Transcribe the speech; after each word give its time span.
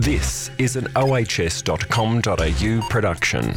This 0.00 0.50
is 0.56 0.76
an 0.76 0.86
ohs.com.au 0.96 2.86
production. 2.88 3.54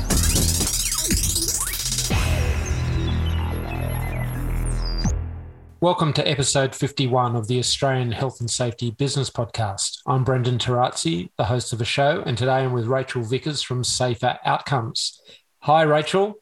Welcome 5.79 6.11
to 6.11 6.27
episode 6.27 6.75
51 6.75 7.37
of 7.37 7.48
the 7.48 7.59
Australian 7.59 8.11
Health 8.11 8.41
and 8.41 8.52
Safety 8.52 8.91
Business 8.91 9.29
Podcast. 9.29 10.00
I'm 10.05 10.25
Brendan 10.25 10.57
Torazzi, 10.57 11.29
the 11.38 11.45
host 11.45 11.71
of 11.71 11.79
the 11.79 11.86
show, 11.86 12.21
and 12.25 12.38
today 12.38 12.66
I'm 12.66 12.73
with 12.73 12.88
Rachael 12.88 13.23
Vickers 13.23 13.62
from 13.62 13.86
Safer 13.86 14.38
Outcomes. 14.44 15.21
Hi, 15.60 15.84
Rachael. 15.84 16.34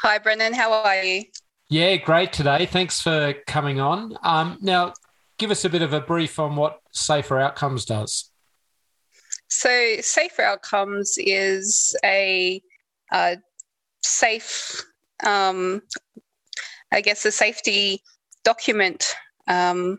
Hi, 0.00 0.16
Brendan. 0.20 0.54
How 0.54 0.72
are 0.72 1.04
you? 1.04 1.24
Yeah, 1.68 1.96
great 1.96 2.32
today. 2.32 2.64
Thanks 2.64 3.02
for 3.02 3.34
coming 3.46 3.78
on. 3.78 4.16
Um, 4.22 4.56
now, 4.62 4.94
give 5.36 5.50
us 5.50 5.66
a 5.66 5.68
bit 5.68 5.82
of 5.82 5.92
a 5.92 6.00
brief 6.00 6.38
on 6.38 6.56
what 6.56 6.80
Safer 6.92 7.38
Outcomes 7.38 7.84
does. 7.84 8.31
So, 9.54 9.96
Safer 10.00 10.42
Outcomes 10.42 11.16
is 11.18 11.94
a 12.02 12.62
uh, 13.12 13.36
safe, 14.02 14.82
um, 15.24 15.82
I 16.90 17.02
guess, 17.02 17.26
a 17.26 17.30
safety 17.30 18.02
document 18.44 19.14
um, 19.48 19.98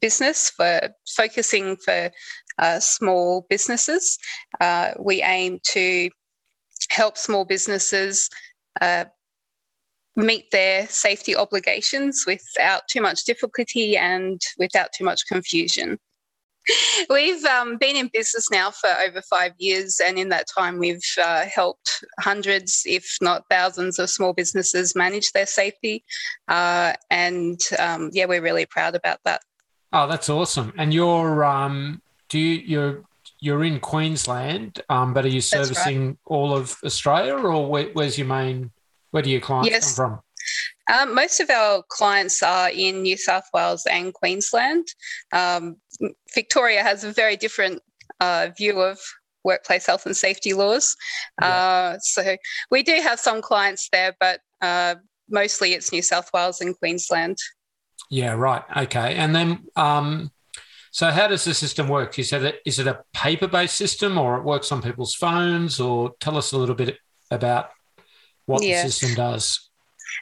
business 0.00 0.48
for 0.48 0.80
focusing 1.06 1.76
for 1.76 2.10
uh, 2.58 2.80
small 2.80 3.46
businesses. 3.50 4.18
Uh, 4.58 4.92
we 4.98 5.22
aim 5.22 5.60
to 5.64 6.08
help 6.88 7.18
small 7.18 7.44
businesses 7.44 8.30
uh, 8.80 9.04
meet 10.16 10.50
their 10.50 10.86
safety 10.88 11.36
obligations 11.36 12.24
without 12.26 12.88
too 12.88 13.02
much 13.02 13.24
difficulty 13.24 13.98
and 13.98 14.40
without 14.58 14.92
too 14.94 15.04
much 15.04 15.26
confusion. 15.28 15.98
We've 17.10 17.44
um, 17.44 17.76
been 17.76 17.96
in 17.96 18.10
business 18.12 18.50
now 18.50 18.70
for 18.70 18.90
over 19.06 19.20
five 19.22 19.52
years, 19.58 20.00
and 20.04 20.18
in 20.18 20.28
that 20.30 20.46
time, 20.56 20.78
we've 20.78 21.04
uh, 21.22 21.44
helped 21.46 22.04
hundreds, 22.20 22.82
if 22.86 23.16
not 23.20 23.44
thousands, 23.50 23.98
of 23.98 24.10
small 24.10 24.32
businesses 24.32 24.96
manage 24.96 25.30
their 25.32 25.46
safety. 25.46 26.04
Uh, 26.48 26.94
and 27.10 27.60
um, 27.78 28.10
yeah, 28.12 28.24
we're 28.24 28.42
really 28.42 28.66
proud 28.66 28.94
about 28.94 29.18
that. 29.24 29.42
Oh, 29.92 30.06
that's 30.06 30.28
awesome! 30.28 30.72
And 30.76 30.92
you're 30.92 31.44
um, 31.44 32.02
do 32.28 32.38
you 32.38 32.62
you're 32.66 33.04
you're 33.40 33.64
in 33.64 33.78
Queensland, 33.80 34.80
um, 34.88 35.12
but 35.12 35.24
are 35.24 35.28
you 35.28 35.40
servicing 35.40 36.06
right. 36.06 36.16
all 36.24 36.56
of 36.56 36.76
Australia, 36.84 37.34
or 37.34 37.66
where, 37.68 37.90
where's 37.92 38.16
your 38.16 38.26
main? 38.26 38.70
Where 39.10 39.22
do 39.22 39.30
your 39.30 39.40
clients 39.40 39.70
yes. 39.70 39.96
come 39.96 40.08
from? 40.08 40.20
Um, 40.92 41.14
most 41.14 41.40
of 41.40 41.50
our 41.50 41.82
clients 41.88 42.42
are 42.42 42.70
in 42.70 43.02
New 43.02 43.16
South 43.16 43.44
Wales 43.54 43.86
and 43.86 44.12
Queensland. 44.12 44.86
Um, 45.32 45.76
Victoria 46.34 46.82
has 46.82 47.04
a 47.04 47.12
very 47.12 47.36
different 47.36 47.82
uh, 48.20 48.48
view 48.56 48.80
of 48.80 48.98
workplace 49.44 49.86
health 49.86 50.06
and 50.06 50.16
safety 50.16 50.52
laws. 50.52 50.96
Yeah. 51.40 51.48
Uh, 51.48 51.98
so 52.00 52.36
we 52.70 52.82
do 52.82 53.00
have 53.02 53.20
some 53.20 53.42
clients 53.42 53.88
there, 53.92 54.16
but 54.18 54.40
uh, 54.60 54.96
mostly 55.28 55.74
it's 55.74 55.92
New 55.92 56.02
South 56.02 56.30
Wales 56.32 56.60
and 56.60 56.76
Queensland. 56.78 57.38
Yeah, 58.10 58.32
right. 58.32 58.62
Okay. 58.76 59.14
And 59.14 59.34
then, 59.34 59.64
um, 59.76 60.30
so 60.90 61.10
how 61.10 61.26
does 61.26 61.44
the 61.44 61.54
system 61.54 61.88
work? 61.88 62.16
You 62.16 62.24
said, 62.24 62.44
it, 62.44 62.60
is 62.64 62.78
it 62.78 62.86
a 62.86 63.00
paper 63.12 63.48
based 63.48 63.76
system 63.76 64.18
or 64.18 64.36
it 64.36 64.44
works 64.44 64.70
on 64.70 64.82
people's 64.82 65.14
phones? 65.14 65.80
Or 65.80 66.12
tell 66.20 66.36
us 66.36 66.52
a 66.52 66.58
little 66.58 66.74
bit 66.74 66.98
about 67.30 67.70
what 68.46 68.62
yeah. 68.62 68.82
the 68.82 68.90
system 68.90 69.14
does. 69.14 69.70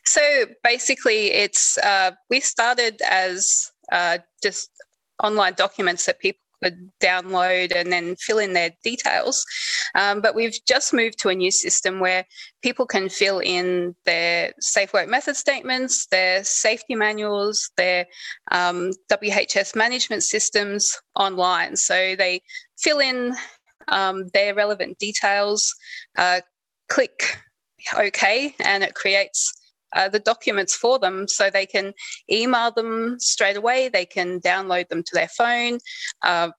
So 0.05 0.47
basically, 0.65 1.33
it's 1.33 1.79
uh, 1.79 2.13
we 2.29 2.41
started 2.41 3.01
as 3.09 3.71
uh, 3.91 4.19
just 4.43 4.71
online 5.23 5.55
documents 5.55 6.07
that 6.07 6.19
people 6.19 6.39
could 6.63 6.91
download 7.01 7.75
and 7.75 7.93
then 7.93 8.15
fill 8.17 8.39
in 8.39 8.53
their 8.53 8.71
details. 8.85 9.45
Um, 9.95 10.21
but 10.21 10.35
we've 10.35 10.57
just 10.67 10.93
moved 10.93 11.19
to 11.21 11.29
a 11.29 11.35
new 11.35 11.51
system 11.51 12.01
where 12.01 12.25
people 12.63 12.87
can 12.87 13.09
fill 13.09 13.41
in 13.41 13.95
their 14.07 14.53
safe 14.61 14.93
work 14.93 15.09
method 15.09 15.37
statements, 15.37 16.07
their 16.07 16.45
safety 16.45 16.95
manuals, 16.95 17.71
their 17.77 18.07
um, 18.51 18.93
WHS 19.11 19.75
management 19.75 20.23
systems 20.23 20.97
online. 21.17 21.77
So 21.77 22.15
they 22.17 22.43
fill 22.79 23.01
in 23.01 23.35
um, 23.89 24.29
their 24.33 24.55
relevant 24.55 24.99
details, 24.99 25.75
uh, 26.17 26.41
click 26.89 27.39
OK, 27.97 28.55
and 28.61 28.85
it 28.85 28.95
creates 28.95 29.53
uh, 29.95 30.09
the 30.09 30.19
documents 30.19 30.75
for 30.75 30.99
them 30.99 31.27
so 31.29 31.51
they 31.51 31.67
can 31.67 31.93
email 32.31 32.71
them 32.71 33.17
straight 33.19 33.57
away, 33.57 33.89
they 33.89 34.07
can 34.07 34.41
download 34.41 34.89
them 34.89 35.03
to 35.03 35.15
their 35.15 35.29
phone. 35.29 35.79
Uh, 36.23 36.51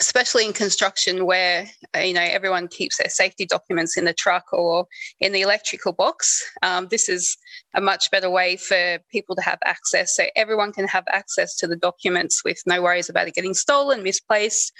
especially 0.00 0.44
in 0.44 0.52
construction 0.52 1.24
where 1.24 1.66
uh, 1.96 2.00
you 2.00 2.12
know 2.12 2.20
everyone 2.22 2.68
keeps 2.68 2.98
their 2.98 3.08
safety 3.08 3.46
documents 3.46 3.96
in 3.96 4.04
the 4.04 4.12
truck 4.12 4.44
or 4.52 4.86
in 5.20 5.32
the 5.32 5.40
electrical 5.40 5.92
box. 5.92 6.42
Um, 6.62 6.88
this 6.90 7.08
is 7.08 7.36
a 7.74 7.80
much 7.80 8.10
better 8.10 8.28
way 8.28 8.56
for 8.56 8.98
people 9.10 9.34
to 9.36 9.42
have 9.42 9.58
access. 9.64 10.14
So 10.14 10.24
everyone 10.36 10.72
can 10.72 10.86
have 10.88 11.04
access 11.08 11.56
to 11.56 11.66
the 11.66 11.76
documents 11.76 12.44
with 12.44 12.58
no 12.66 12.82
worries 12.82 13.08
about 13.08 13.28
it 13.28 13.34
getting 13.34 13.54
stolen 13.54 14.02
misplaced 14.02 14.72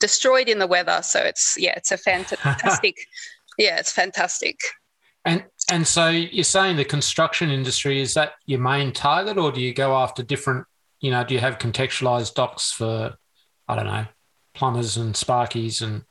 destroyed 0.00 0.48
in 0.48 0.58
the 0.58 0.66
weather. 0.66 1.00
So 1.02 1.20
it's 1.20 1.54
yeah 1.58 1.74
it's 1.76 1.92
a 1.92 1.98
fantastic 1.98 2.96
yeah 3.58 3.78
it's 3.78 3.92
fantastic 3.92 4.58
and 5.26 5.44
and 5.70 5.86
so 5.86 6.08
you're 6.08 6.44
saying 6.44 6.76
the 6.76 6.84
construction 6.84 7.50
industry 7.50 8.00
is 8.00 8.14
that 8.14 8.34
your 8.46 8.60
main 8.60 8.92
target, 8.92 9.36
or 9.36 9.52
do 9.52 9.60
you 9.60 9.74
go 9.74 9.96
after 9.96 10.22
different? 10.22 10.64
You 11.00 11.10
know, 11.10 11.24
do 11.24 11.34
you 11.34 11.40
have 11.40 11.58
contextualized 11.58 12.34
docs 12.34 12.72
for 12.72 13.16
I 13.68 13.76
don't 13.76 13.86
know 13.86 14.06
plumbers 14.54 14.96
and 14.96 15.14
sparkies 15.14 15.82
and 15.82 16.02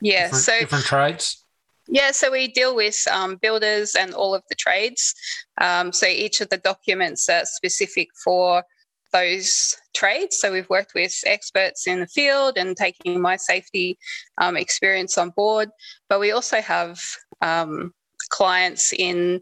yeah, 0.00 0.24
different, 0.24 0.44
so 0.44 0.58
different 0.60 0.84
trades. 0.84 1.44
Yeah, 1.88 2.12
so 2.12 2.30
we 2.30 2.48
deal 2.48 2.74
with 2.74 2.96
um, 3.10 3.36
builders 3.36 3.94
and 3.94 4.14
all 4.14 4.34
of 4.34 4.42
the 4.48 4.54
trades. 4.54 5.14
Um, 5.60 5.92
so 5.92 6.06
each 6.06 6.40
of 6.40 6.48
the 6.48 6.56
documents 6.56 7.28
are 7.28 7.44
specific 7.44 8.08
for 8.24 8.64
those 9.12 9.76
trades. 9.94 10.38
So 10.38 10.52
we've 10.52 10.70
worked 10.70 10.92
with 10.94 11.14
experts 11.26 11.86
in 11.86 12.00
the 12.00 12.06
field 12.06 12.56
and 12.56 12.76
taking 12.76 13.20
my 13.20 13.36
safety 13.36 13.98
um, 14.38 14.56
experience 14.56 15.18
on 15.18 15.30
board. 15.30 15.68
But 16.08 16.20
we 16.20 16.30
also 16.32 16.60
have 16.60 16.98
um, 17.42 17.92
clients 18.32 18.92
in 18.92 19.40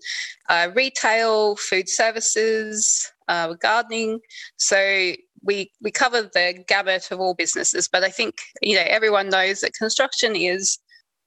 uh, 0.51 0.69
retail, 0.75 1.57
food 1.57 1.89
services, 1.89 3.11
uh, 3.29 3.55
gardening. 3.55 4.21
So 4.57 5.13
we 5.43 5.71
we 5.81 5.91
cover 5.91 6.23
the 6.23 6.63
gamut 6.69 7.11
of 7.11 7.21
all 7.21 7.35
businesses. 7.35 7.89
But 7.91 8.05
I 8.05 8.11
think 8.11 8.35
you 8.61 8.77
know 8.77 8.85
everyone 8.87 9.31
knows 9.31 9.61
that 9.61 9.73
construction 9.73 10.37
is 10.37 10.79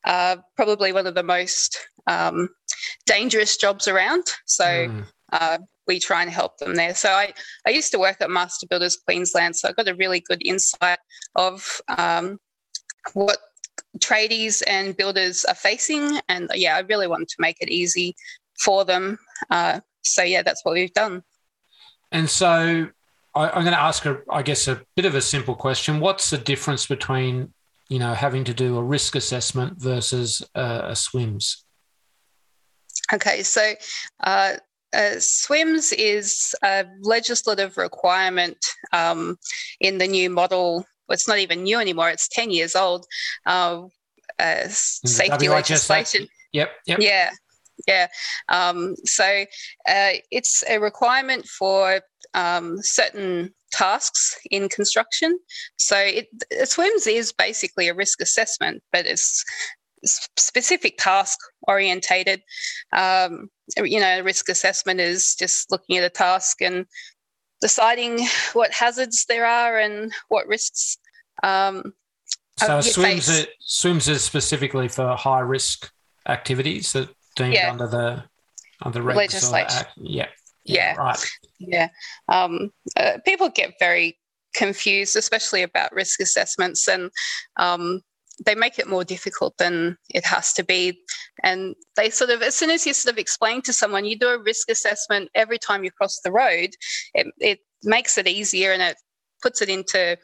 uh, 0.05 0.35
probably 0.55 0.91
one 0.93 1.07
of 1.07 1.15
the 1.15 1.23
most 1.23 1.79
um, 2.07 2.49
dangerous 3.07 3.57
jobs 3.57 3.87
around. 3.87 4.25
So. 4.45 4.65
Mm. 4.65 5.05
we 5.87 5.99
try 5.99 6.21
and 6.21 6.31
help 6.31 6.57
them 6.59 6.75
there. 6.75 6.95
So 6.95 7.09
I, 7.09 7.33
I 7.67 7.71
used 7.71 7.91
to 7.91 7.99
work 7.99 8.17
at 8.21 8.29
Master 8.29 8.67
Builders 8.69 8.95
Queensland, 8.95 9.55
so 9.55 9.67
I 9.67 9.73
got 9.73 9.89
a 9.89 9.95
really 9.95 10.21
good 10.21 10.41
insight 10.45 10.99
of 11.35 11.81
um, 11.97 12.37
what 13.13 13.37
tradies 13.99 14.63
and 14.67 14.95
builders 14.97 15.45
are 15.45 15.55
facing. 15.55 16.19
And 16.29 16.49
yeah, 16.55 16.75
I 16.75 16.79
really 16.79 17.07
wanted 17.07 17.29
to 17.29 17.35
make 17.39 17.57
it 17.61 17.69
easy 17.69 18.15
for 18.59 18.85
them. 18.85 19.17
Uh, 19.49 19.79
so 20.03 20.23
yeah, 20.23 20.41
that's 20.41 20.63
what 20.63 20.73
we've 20.73 20.93
done. 20.93 21.23
And 22.11 22.29
so 22.29 22.87
I, 23.35 23.47
am 23.47 23.63
going 23.63 23.73
to 23.73 23.81
ask, 23.81 24.05
a, 24.05 24.21
I 24.29 24.43
guess, 24.43 24.67
a 24.67 24.81
bit 24.95 25.05
of 25.05 25.15
a 25.15 25.21
simple 25.21 25.55
question. 25.55 25.99
What's 25.99 26.29
the 26.29 26.37
difference 26.37 26.85
between, 26.85 27.53
you 27.89 27.99
know, 27.99 28.13
having 28.13 28.43
to 28.45 28.53
do 28.53 28.77
a 28.77 28.83
risk 28.83 29.15
assessment 29.15 29.81
versus 29.81 30.43
uh, 30.55 30.81
a 30.83 30.91
SWMS? 30.91 31.63
Okay, 33.11 33.41
so 33.43 33.73
uh, 34.23 34.53
uh, 34.93 35.15
SWMS 35.17 35.93
is 35.97 36.55
a 36.63 36.85
legislative 37.01 37.77
requirement 37.77 38.57
um, 38.91 39.37
in 39.79 39.97
the 39.97 40.07
new 40.07 40.29
model 40.29 40.85
it's 41.09 41.27
not 41.27 41.39
even 41.39 41.63
new 41.63 41.79
anymore. 41.79 42.09
It's 42.09 42.27
10 42.29 42.51
years 42.51 42.75
old. 42.75 43.05
Uh, 43.45 43.83
uh, 44.39 44.67
safety 44.67 45.49
legislation. 45.49 46.27
Yep. 46.53 46.71
Yep. 46.87 46.99
Yeah. 47.01 47.31
Yeah. 47.87 48.07
Um, 48.49 48.95
so 49.03 49.45
uh, 49.87 50.11
it's 50.31 50.63
a 50.69 50.79
requirement 50.79 51.45
for 51.45 52.01
um, 52.33 52.77
certain 52.81 53.53
tasks 53.71 54.37
in 54.51 54.69
construction. 54.69 55.37
So 55.77 55.97
it, 55.97 56.27
SWMS 56.53 57.07
is 57.07 57.33
basically 57.33 57.89
a 57.89 57.93
risk 57.93 58.21
assessment, 58.21 58.83
but 58.91 59.05
it's 59.05 59.43
specific 60.05 60.95
task 60.97 61.39
orientated. 61.67 62.41
Um, 62.91 63.49
you 63.77 63.99
know, 63.99 64.21
risk 64.21 64.49
assessment 64.49 64.99
is 64.99 65.35
just 65.35 65.71
looking 65.71 65.97
at 65.97 66.03
a 66.03 66.09
task 66.09 66.61
and 66.61 66.85
deciding 67.63 68.19
what 68.51 68.73
hazards 68.73 69.25
there 69.29 69.45
are 69.45 69.79
and 69.79 70.11
what 70.27 70.45
risks 70.47 70.97
um, 71.43 71.93
so 72.57 72.77
are, 72.77 72.81
SWMS 72.81 74.09
is 74.09 74.23
specifically 74.23 74.87
for 74.87 75.15
high 75.15 75.39
risk 75.39 75.89
activities 76.27 76.93
that 76.93 77.09
deemed 77.35 77.53
yeah. 77.53 77.71
under 77.71 77.87
the 77.87 78.23
under 78.81 79.01
legislation. 79.01 79.87
Yeah. 79.97 80.27
yeah. 80.65 80.95
yeah. 80.95 80.95
Right. 80.95 81.25
Yeah. 81.59 81.87
Um, 82.27 82.71
uh, 82.97 83.17
people 83.25 83.49
get 83.49 83.73
very 83.79 84.19
confused, 84.53 85.15
especially 85.15 85.63
about 85.63 85.93
risk 85.93 86.19
assessments, 86.19 86.87
and 86.87 87.09
um, 87.57 88.01
they 88.45 88.55
make 88.55 88.79
it 88.79 88.87
more 88.87 89.03
difficult 89.03 89.57
than 89.57 89.97
it 90.09 90.25
has 90.25 90.53
to 90.53 90.63
be. 90.63 90.99
And 91.43 91.75
they 91.95 92.09
sort 92.09 92.31
of, 92.31 92.41
as 92.41 92.55
soon 92.55 92.71
as 92.71 92.85
you 92.85 92.93
sort 92.93 93.13
of 93.13 93.19
explain 93.19 93.61
to 93.63 93.73
someone, 93.73 94.05
you 94.05 94.17
do 94.17 94.29
a 94.29 94.41
risk 94.41 94.69
assessment 94.69 95.29
every 95.35 95.57
time 95.57 95.83
you 95.83 95.91
cross 95.91 96.19
the 96.21 96.31
road, 96.31 96.69
it, 97.13 97.27
it 97.39 97.59
makes 97.83 98.17
it 98.17 98.27
easier 98.27 98.71
and 98.71 98.81
it 98.81 98.97
puts 99.41 99.61
it 99.61 99.69
into, 99.69 100.17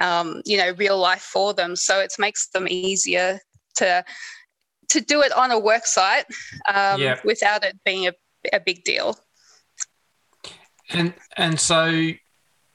um, 0.00 0.42
you 0.44 0.56
know, 0.56 0.72
real 0.72 0.98
life 0.98 1.22
for 1.22 1.54
them. 1.54 1.74
So 1.74 1.98
it 2.00 2.12
makes 2.18 2.48
them 2.48 2.66
easier 2.68 3.40
to 3.76 4.04
to 4.88 5.00
do 5.00 5.20
it 5.20 5.32
on 5.32 5.50
a 5.50 5.58
work 5.58 5.84
site 5.84 6.26
um, 6.72 7.00
yeah. 7.00 7.18
without 7.24 7.64
it 7.64 7.76
being 7.84 8.06
a, 8.06 8.12
a 8.52 8.60
big 8.60 8.84
deal. 8.84 9.18
And 10.90 11.14
and 11.36 11.58
so 11.58 12.12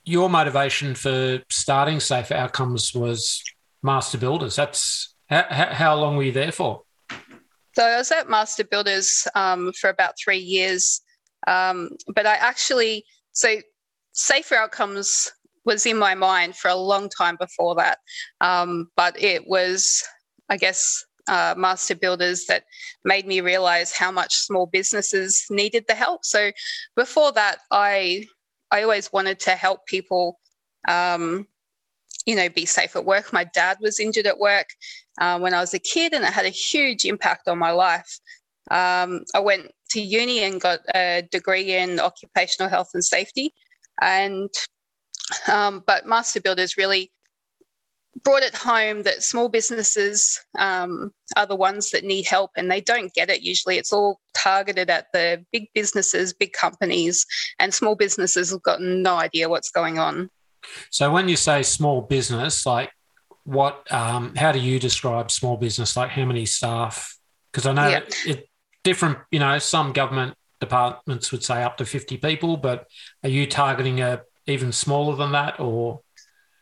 your 0.03 0.29
motivation 0.29 0.95
for 0.95 1.41
starting 1.49 1.99
Safe 1.99 2.31
Outcomes 2.31 2.93
was 2.93 3.41
Master 3.83 4.17
Builders. 4.17 4.55
That's 4.55 5.15
how, 5.27 5.43
how 5.49 5.95
long 5.95 6.17
were 6.17 6.23
you 6.23 6.31
there 6.31 6.51
for? 6.51 6.83
So 7.73 7.85
I 7.85 7.97
was 7.97 8.11
at 8.11 8.29
Master 8.29 8.63
Builders 8.63 9.27
um, 9.35 9.71
for 9.79 9.89
about 9.89 10.15
three 10.21 10.39
years, 10.39 11.01
um, 11.47 11.89
but 12.13 12.25
I 12.25 12.35
actually 12.35 13.05
so 13.31 13.57
safer 14.13 14.55
outcomes 14.55 15.31
was 15.63 15.85
in 15.85 15.97
my 15.97 16.15
mind 16.15 16.55
for 16.55 16.69
a 16.69 16.75
long 16.75 17.09
time 17.09 17.37
before 17.39 17.75
that, 17.75 17.99
um, 18.41 18.89
but 18.95 19.21
it 19.21 19.47
was, 19.47 20.03
I 20.49 20.57
guess, 20.57 21.05
uh, 21.27 21.53
master 21.55 21.95
builders 21.95 22.45
that 22.47 22.63
made 23.05 23.27
me 23.27 23.41
realize 23.41 23.95
how 23.95 24.11
much 24.11 24.35
small 24.35 24.65
businesses 24.65 25.45
needed 25.49 25.85
the 25.87 25.93
help. 25.93 26.25
So 26.25 26.51
before 26.95 27.31
that, 27.33 27.59
I 27.69 28.25
I 28.71 28.83
always 28.83 29.11
wanted 29.13 29.39
to 29.41 29.51
help 29.51 29.85
people, 29.85 30.39
um, 30.87 31.47
you 32.25 32.35
know, 32.35 32.49
be 32.49 32.65
safe 32.65 32.95
at 32.95 33.05
work. 33.05 33.33
My 33.33 33.43
dad 33.43 33.77
was 33.81 33.99
injured 33.99 34.27
at 34.27 34.39
work 34.39 34.67
uh, 35.19 35.39
when 35.39 35.53
I 35.53 35.59
was 35.59 35.73
a 35.73 35.79
kid, 35.79 36.13
and 36.13 36.23
it 36.23 36.33
had 36.33 36.45
a 36.45 36.49
huge 36.49 37.05
impact 37.05 37.47
on 37.47 37.57
my 37.57 37.71
life. 37.71 38.19
Um, 38.69 39.23
I 39.33 39.39
went 39.39 39.71
to 39.91 40.01
uni 40.01 40.43
and 40.43 40.61
got 40.61 40.79
a 40.95 41.23
degree 41.31 41.75
in 41.75 41.99
occupational 41.99 42.69
health 42.69 42.89
and 42.93 43.03
safety, 43.03 43.53
and 44.01 44.49
um, 45.47 45.83
but 45.85 46.05
master 46.05 46.41
builders 46.41 46.77
really 46.77 47.11
brought 48.23 48.43
it 48.43 48.55
home 48.55 49.03
that 49.03 49.23
small 49.23 49.49
businesses 49.49 50.39
um, 50.59 51.11
are 51.37 51.45
the 51.45 51.55
ones 51.55 51.91
that 51.91 52.03
need 52.03 52.25
help 52.25 52.51
and 52.55 52.69
they 52.69 52.81
don't 52.81 53.13
get 53.13 53.29
it 53.29 53.41
usually. 53.41 53.77
It's 53.77 53.93
all 53.93 54.19
targeted 54.35 54.89
at 54.89 55.07
the 55.13 55.43
big 55.51 55.67
businesses, 55.73 56.33
big 56.33 56.53
companies, 56.53 57.25
and 57.59 57.73
small 57.73 57.95
businesses 57.95 58.51
have 58.51 58.61
got 58.63 58.81
no 58.81 59.15
idea 59.15 59.49
what's 59.49 59.71
going 59.71 59.97
on. 59.97 60.29
So 60.89 61.11
when 61.11 61.29
you 61.29 61.35
say 61.35 61.63
small 61.63 62.01
business, 62.01 62.65
like 62.65 62.91
what, 63.43 63.91
um, 63.91 64.35
how 64.35 64.51
do 64.51 64.59
you 64.59 64.79
describe 64.79 65.31
small 65.31 65.57
business? 65.57 65.97
Like 65.97 66.11
how 66.11 66.25
many 66.25 66.45
staff? 66.45 67.17
Because 67.51 67.65
I 67.65 67.73
know 67.73 67.87
yeah. 67.87 68.01
it, 68.25 68.49
different, 68.83 69.19
you 69.31 69.39
know, 69.39 69.59
some 69.59 69.93
government 69.93 70.35
departments 70.59 71.31
would 71.31 71.43
say 71.43 71.63
up 71.63 71.77
to 71.77 71.85
50 71.85 72.17
people, 72.17 72.57
but 72.57 72.87
are 73.23 73.29
you 73.29 73.45
targeting 73.45 74.01
a 74.01 74.21
even 74.47 74.71
smaller 74.71 75.15
than 75.15 75.31
that 75.33 75.59
or? 75.59 76.01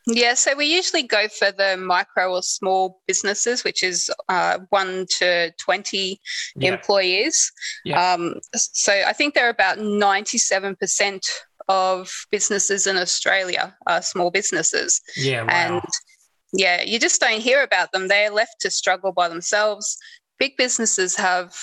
Yeah, 0.07 0.33
so 0.33 0.55
we 0.55 0.65
usually 0.65 1.03
go 1.03 1.27
for 1.27 1.51
the 1.51 1.77
micro 1.77 2.33
or 2.33 2.41
small 2.41 3.01
businesses, 3.05 3.63
which 3.63 3.83
is 3.83 4.09
uh, 4.27 4.59
one 4.69 5.05
to 5.19 5.51
20 5.59 6.19
yeah. 6.55 6.73
employees. 6.73 7.51
Yeah. 7.85 8.13
Um, 8.13 8.35
so 8.55 8.91
I 8.91 9.13
think 9.13 9.35
there 9.35 9.45
are 9.45 9.51
about 9.51 9.77
97% 9.77 11.19
of 11.69 12.11
businesses 12.31 12.87
in 12.87 12.97
Australia 12.97 13.77
are 13.87 14.01
small 14.01 14.31
businesses. 14.31 15.01
Yeah, 15.15 15.43
wow. 15.43 15.49
And 15.49 15.83
yeah, 16.51 16.81
you 16.81 16.99
just 16.99 17.21
don't 17.21 17.39
hear 17.39 17.63
about 17.63 17.91
them. 17.91 18.07
They're 18.07 18.31
left 18.31 18.59
to 18.61 18.71
struggle 18.71 19.13
by 19.13 19.29
themselves. 19.29 19.97
Big 20.39 20.57
businesses 20.57 21.15
have 21.15 21.55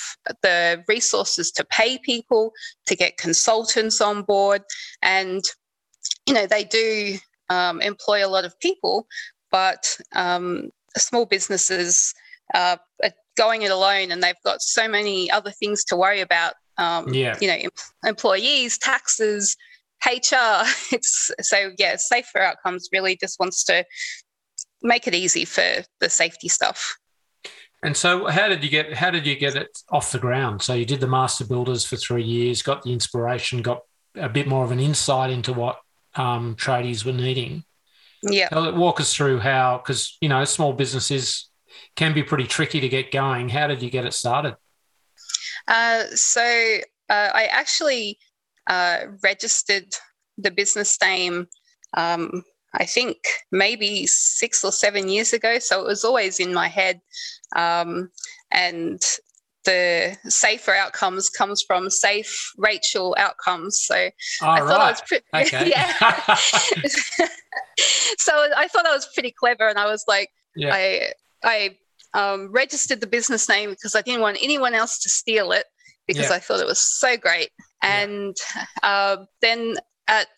the 0.43 0.83
resources 0.89 1.51
to 1.53 1.65
pay 1.65 1.99
people, 1.99 2.53
to 2.87 2.95
get 2.95 3.17
consultants 3.17 4.01
on 4.01 4.23
board, 4.23 4.63
and 5.03 5.43
you 6.27 6.35
know 6.35 6.47
they 6.47 6.65
do 6.65 7.17
um, 7.49 7.81
employ 7.81 8.25
a 8.25 8.29
lot 8.29 8.45
of 8.45 8.59
people, 8.61 9.07
but 9.51 9.99
um, 10.15 10.71
small 10.97 11.27
businesses 11.27 12.15
uh, 12.55 12.77
are 13.03 13.11
going 13.37 13.63
it 13.63 13.71
alone 13.71 14.11
and 14.11 14.23
they've 14.23 14.35
got 14.45 14.61
so 14.61 14.89
many 14.89 15.31
other 15.31 15.51
things 15.51 15.85
to 15.85 15.97
worry 15.97 16.21
about. 16.21 16.55
Um, 16.79 17.13
yeah. 17.13 17.37
You 17.41 17.49
know, 17.49 17.55
em- 17.55 17.71
employees, 18.05 18.79
taxes, 18.79 19.57
HR. 20.07 20.65
It's 20.93 21.31
so 21.43 21.73
yeah. 21.79 21.97
Safer 21.97 22.41
Outcomes 22.41 22.89
really 22.93 23.17
just 23.17 23.39
wants 23.41 23.65
to 23.65 23.85
make 24.83 25.07
it 25.07 25.15
easy 25.15 25.45
for 25.45 25.85
the 26.01 26.09
safety 26.09 26.49
stuff. 26.49 26.97
And 27.83 27.97
so, 27.97 28.27
how 28.27 28.49
did 28.49 28.65
you 28.65 28.71
get? 28.71 28.95
How 28.95 29.11
did 29.11 29.27
you 29.27 29.37
get 29.37 29.57
it 29.57 29.79
off 29.91 30.13
the 30.13 30.19
ground? 30.19 30.63
So 30.63 30.75
you 30.75 30.87
did 30.87 31.01
the 31.01 31.07
master 31.07 31.45
builders 31.45 31.85
for 31.85 31.97
three 31.97 32.23
years, 32.23 32.63
got 32.63 32.83
the 32.83 32.93
inspiration, 32.93 33.63
got 33.63 33.83
a 34.17 34.29
bit 34.29 34.47
more 34.47 34.65
of 34.65 34.71
an 34.71 34.81
insight 34.81 35.31
into 35.31 35.53
what 35.53 35.81
um, 36.15 36.57
tradies 36.57 37.05
were 37.05 37.13
needing. 37.13 37.65
Yeah. 38.23 38.49
So 38.51 38.75
walk 38.75 39.01
us 39.01 39.15
through 39.15 39.41
how, 39.41 39.79
because, 39.79 40.17
you 40.21 40.29
know, 40.29 40.45
small 40.45 40.73
businesses 40.73 41.49
can 41.95 42.15
be 42.15 42.23
pretty 42.23 42.47
tricky 42.47 42.81
to 42.81 42.89
get 42.89 43.13
going. 43.13 43.49
How 43.49 43.67
did 43.67 43.83
you 43.83 43.91
get 43.91 44.05
it 44.05 44.15
started? 44.15 44.57
Uh, 45.69 46.05
so 46.15 46.43
uh, 47.09 47.31
I 47.35 47.47
actually 47.51 48.19
uh, 48.67 48.99
registered 49.23 49.95
the 50.39 50.51
business 50.51 50.99
name, 51.03 51.47
um, 51.97 52.43
I 52.75 52.85
think 52.85 53.17
maybe 53.51 54.07
six 54.07 54.65
or 54.65 54.73
seven 54.73 55.09
years 55.09 55.33
ago. 55.33 55.59
So 55.59 55.81
it 55.81 55.87
was 55.87 56.05
always 56.05 56.41
in 56.41 56.53
my 56.53 56.69
head. 56.69 57.01
Um, 57.55 58.11
and 58.51 59.01
the 59.65 60.17
safer 60.29 60.73
outcomes 60.73 61.29
comes 61.29 61.63
from 61.63 61.91
safe 61.91 62.53
Rachael 62.57 63.15
outcomes. 63.19 63.81
So 63.81 64.11
All 64.43 64.51
I 64.51 64.59
thought 64.61 64.69
right. 64.69 64.81
I 64.81 64.91
was 64.91 65.03
pretty 65.03 65.25
okay. 65.35 65.69
yeah. 65.75 65.93
so 68.19 68.49
I 68.57 68.69
thought 68.69 68.87
I 68.87 68.95
was 68.95 69.09
pretty 69.13 69.33
clever 69.33 69.69
and 69.69 69.79
I 69.79 69.87
was 69.87 70.05
like 70.07 70.31
yeah. 70.55 70.71
I 70.73 71.13
I 71.45 71.77
um, 72.15 72.53
registered 72.53 73.01
the 73.01 73.07
business 73.07 73.49
name 73.49 73.71
because 73.71 73.95
I 73.95 74.03
didn't 74.03 74.23
want 74.23 74.39
anyone 74.41 74.75
else 74.75 75.01
to 75.01 75.11
steal 75.11 75.53
it 75.53 75.67
because 76.07 76.31
yeah. 76.31 76.37
I 76.37 76.39
thought 76.39 76.61
it 76.61 76.67
was 76.67 76.81
so 76.81 77.17
great. 77.17 77.51
And 77.83 78.37
uh, 78.83 79.19
then 79.43 79.77
at 80.09 80.29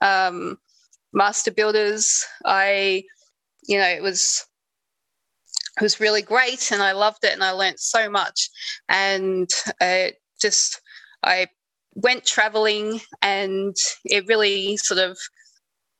um, 0.00 0.58
Master 1.12 1.50
Builders, 1.50 2.24
I, 2.44 3.04
you 3.66 3.78
know, 3.78 3.88
it 3.88 4.02
was 4.02 4.46
it 5.76 5.82
was 5.82 6.00
really 6.00 6.22
great 6.22 6.72
and 6.72 6.82
I 6.82 6.92
loved 6.92 7.24
it 7.24 7.34
and 7.34 7.44
I 7.44 7.50
learned 7.50 7.78
so 7.78 8.08
much. 8.08 8.48
And 8.88 9.48
it 9.80 10.16
just, 10.40 10.80
I 11.22 11.48
went 11.94 12.24
traveling 12.24 13.00
and 13.20 13.76
it 14.04 14.26
really 14.26 14.78
sort 14.78 15.00
of 15.00 15.18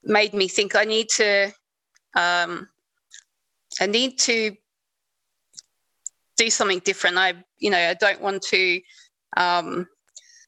made 0.02 0.32
me 0.32 0.48
think 0.48 0.74
I 0.74 0.84
need 0.84 1.08
to, 1.16 1.52
um, 2.16 2.68
I 3.78 3.86
need 3.86 4.18
to 4.20 4.56
do 6.38 6.48
something 6.48 6.80
different. 6.80 7.18
I, 7.18 7.34
you 7.58 7.68
know, 7.70 7.78
I 7.78 7.94
don't 7.94 8.22
want 8.22 8.42
to 8.44 8.80
um, 9.36 9.86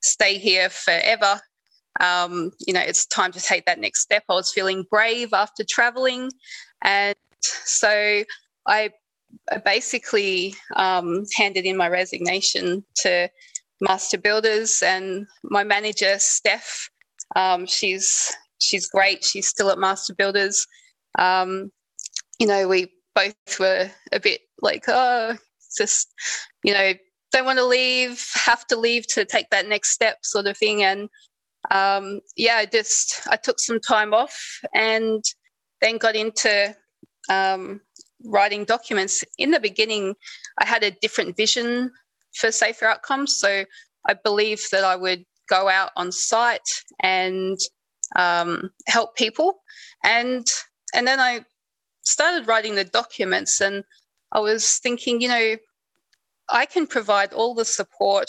stay 0.02 0.38
here 0.38 0.68
forever. 0.68 1.40
Um, 2.00 2.52
you 2.66 2.72
know, 2.72 2.80
it's 2.80 3.06
time 3.06 3.32
to 3.32 3.40
take 3.40 3.64
that 3.66 3.80
next 3.80 4.00
step. 4.00 4.22
I 4.28 4.34
was 4.34 4.52
feeling 4.52 4.84
brave 4.90 5.32
after 5.32 5.64
traveling. 5.68 6.30
And 6.82 7.16
so 7.42 8.22
I 8.66 8.90
basically 9.64 10.54
um, 10.76 11.24
handed 11.36 11.64
in 11.64 11.76
my 11.76 11.88
resignation 11.88 12.84
to 12.96 13.28
Master 13.80 14.18
Builders, 14.18 14.82
and 14.82 15.26
my 15.44 15.62
manager 15.62 16.18
Steph, 16.18 16.90
um, 17.36 17.66
she's 17.66 18.34
she's 18.58 18.88
great. 18.88 19.24
She's 19.24 19.46
still 19.46 19.70
at 19.70 19.78
Master 19.78 20.14
Builders. 20.14 20.66
Um, 21.18 21.70
you 22.38 22.46
know, 22.46 22.66
we 22.66 22.92
both 23.14 23.34
were 23.60 23.90
a 24.12 24.20
bit 24.20 24.40
like, 24.60 24.84
oh, 24.88 25.36
just 25.76 26.12
you 26.64 26.72
know, 26.72 26.92
don't 27.32 27.44
want 27.44 27.58
to 27.58 27.64
leave, 27.64 28.24
have 28.34 28.66
to 28.68 28.76
leave 28.76 29.06
to 29.08 29.24
take 29.24 29.50
that 29.50 29.68
next 29.68 29.90
step, 29.90 30.18
sort 30.22 30.46
of 30.46 30.56
thing. 30.56 30.82
And 30.82 31.08
um, 31.70 32.20
yeah, 32.36 32.56
I 32.56 32.66
just 32.66 33.26
I 33.28 33.36
took 33.36 33.60
some 33.60 33.80
time 33.80 34.14
off 34.14 34.60
and 34.74 35.22
then 35.80 35.98
got 35.98 36.16
into 36.16 36.74
um, 37.28 37.80
writing 38.24 38.64
documents, 38.64 39.24
in 39.38 39.50
the 39.50 39.60
beginning, 39.60 40.14
I 40.58 40.66
had 40.66 40.82
a 40.82 40.90
different 40.90 41.36
vision 41.36 41.90
for 42.34 42.50
safer 42.50 42.86
outcomes. 42.86 43.38
So 43.38 43.64
I 44.06 44.14
believed 44.14 44.70
that 44.72 44.84
I 44.84 44.96
would 44.96 45.24
go 45.48 45.68
out 45.68 45.90
on 45.96 46.12
site 46.12 46.68
and 47.00 47.58
um, 48.16 48.70
help 48.86 49.16
people. 49.16 49.60
And 50.04 50.46
and 50.94 51.06
then 51.06 51.20
I 51.20 51.44
started 52.02 52.48
writing 52.48 52.74
the 52.74 52.84
documents, 52.84 53.60
and 53.60 53.84
I 54.32 54.40
was 54.40 54.78
thinking, 54.78 55.20
you 55.20 55.28
know, 55.28 55.56
I 56.50 56.66
can 56.66 56.86
provide 56.86 57.32
all 57.32 57.54
the 57.54 57.64
support, 57.64 58.26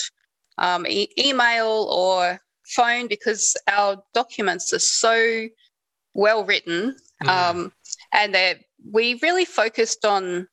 um, 0.57 0.85
e- 0.87 1.13
email 1.17 1.87
or 1.91 2.39
phone, 2.67 3.07
because 3.07 3.55
our 3.67 4.01
documents 4.13 4.73
are 4.73 4.79
so 4.79 5.47
well 6.13 6.43
written 6.43 6.95
Mm. 7.23 7.29
Um, 7.29 7.71
and 8.13 8.59
we 8.91 9.19
really 9.21 9.45
focused 9.45 10.05
on 10.05 10.47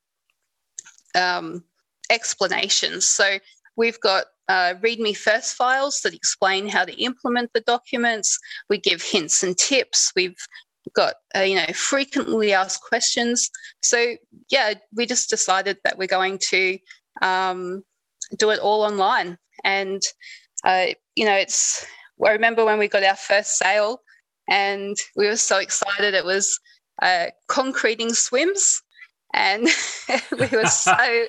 um, 1.15 1.65
explanations. 2.11 3.07
So 3.07 3.39
we've 3.77 4.01
got 4.01 4.27
uh, 4.49 4.75
README 4.81 5.17
first 5.17 5.55
files 5.55 6.01
that 6.03 6.15
explain 6.15 6.69
how 6.69 6.85
to 6.85 7.03
implement 7.03 7.51
the 7.53 7.61
documents. 7.63 8.39
We 8.69 8.79
give 8.79 9.03
hints 9.03 9.43
and 9.43 9.57
tips. 9.57 10.13
We've 10.15 10.37
got 10.95 11.15
uh, 11.35 11.41
you 11.41 11.57
know 11.57 11.67
frequently 11.75 12.53
asked 12.53 12.83
questions. 12.83 13.51
So 13.83 14.17
yeah, 14.51 14.75
we 14.95 15.07
just 15.07 15.31
decided 15.31 15.79
that 15.85 15.99
we're 15.99 16.07
going 16.07 16.39
to 16.51 16.79
um, 17.23 17.83
do 18.39 18.51
it 18.51 18.59
all 18.59 18.83
online. 18.83 19.39
And 19.65 20.03
uh, 20.65 20.87
you 21.15 21.25
know, 21.25 21.35
it's 21.35 21.87
I 22.25 22.31
remember 22.31 22.65
when 22.65 22.79
we 22.79 22.89
got 22.89 23.05
our 23.05 23.17
first 23.17 23.57
sale, 23.57 24.01
and 24.49 24.97
we 25.17 25.27
were 25.27 25.37
so 25.37 25.59
excited. 25.59 26.15
It 26.15 26.25
was 26.25 26.59
uh, 27.03 27.27
concreting 27.49 28.09
SWMS, 28.09 28.81
and 29.35 29.69
we 30.39 30.49
were 30.57 30.67
so 30.67 31.27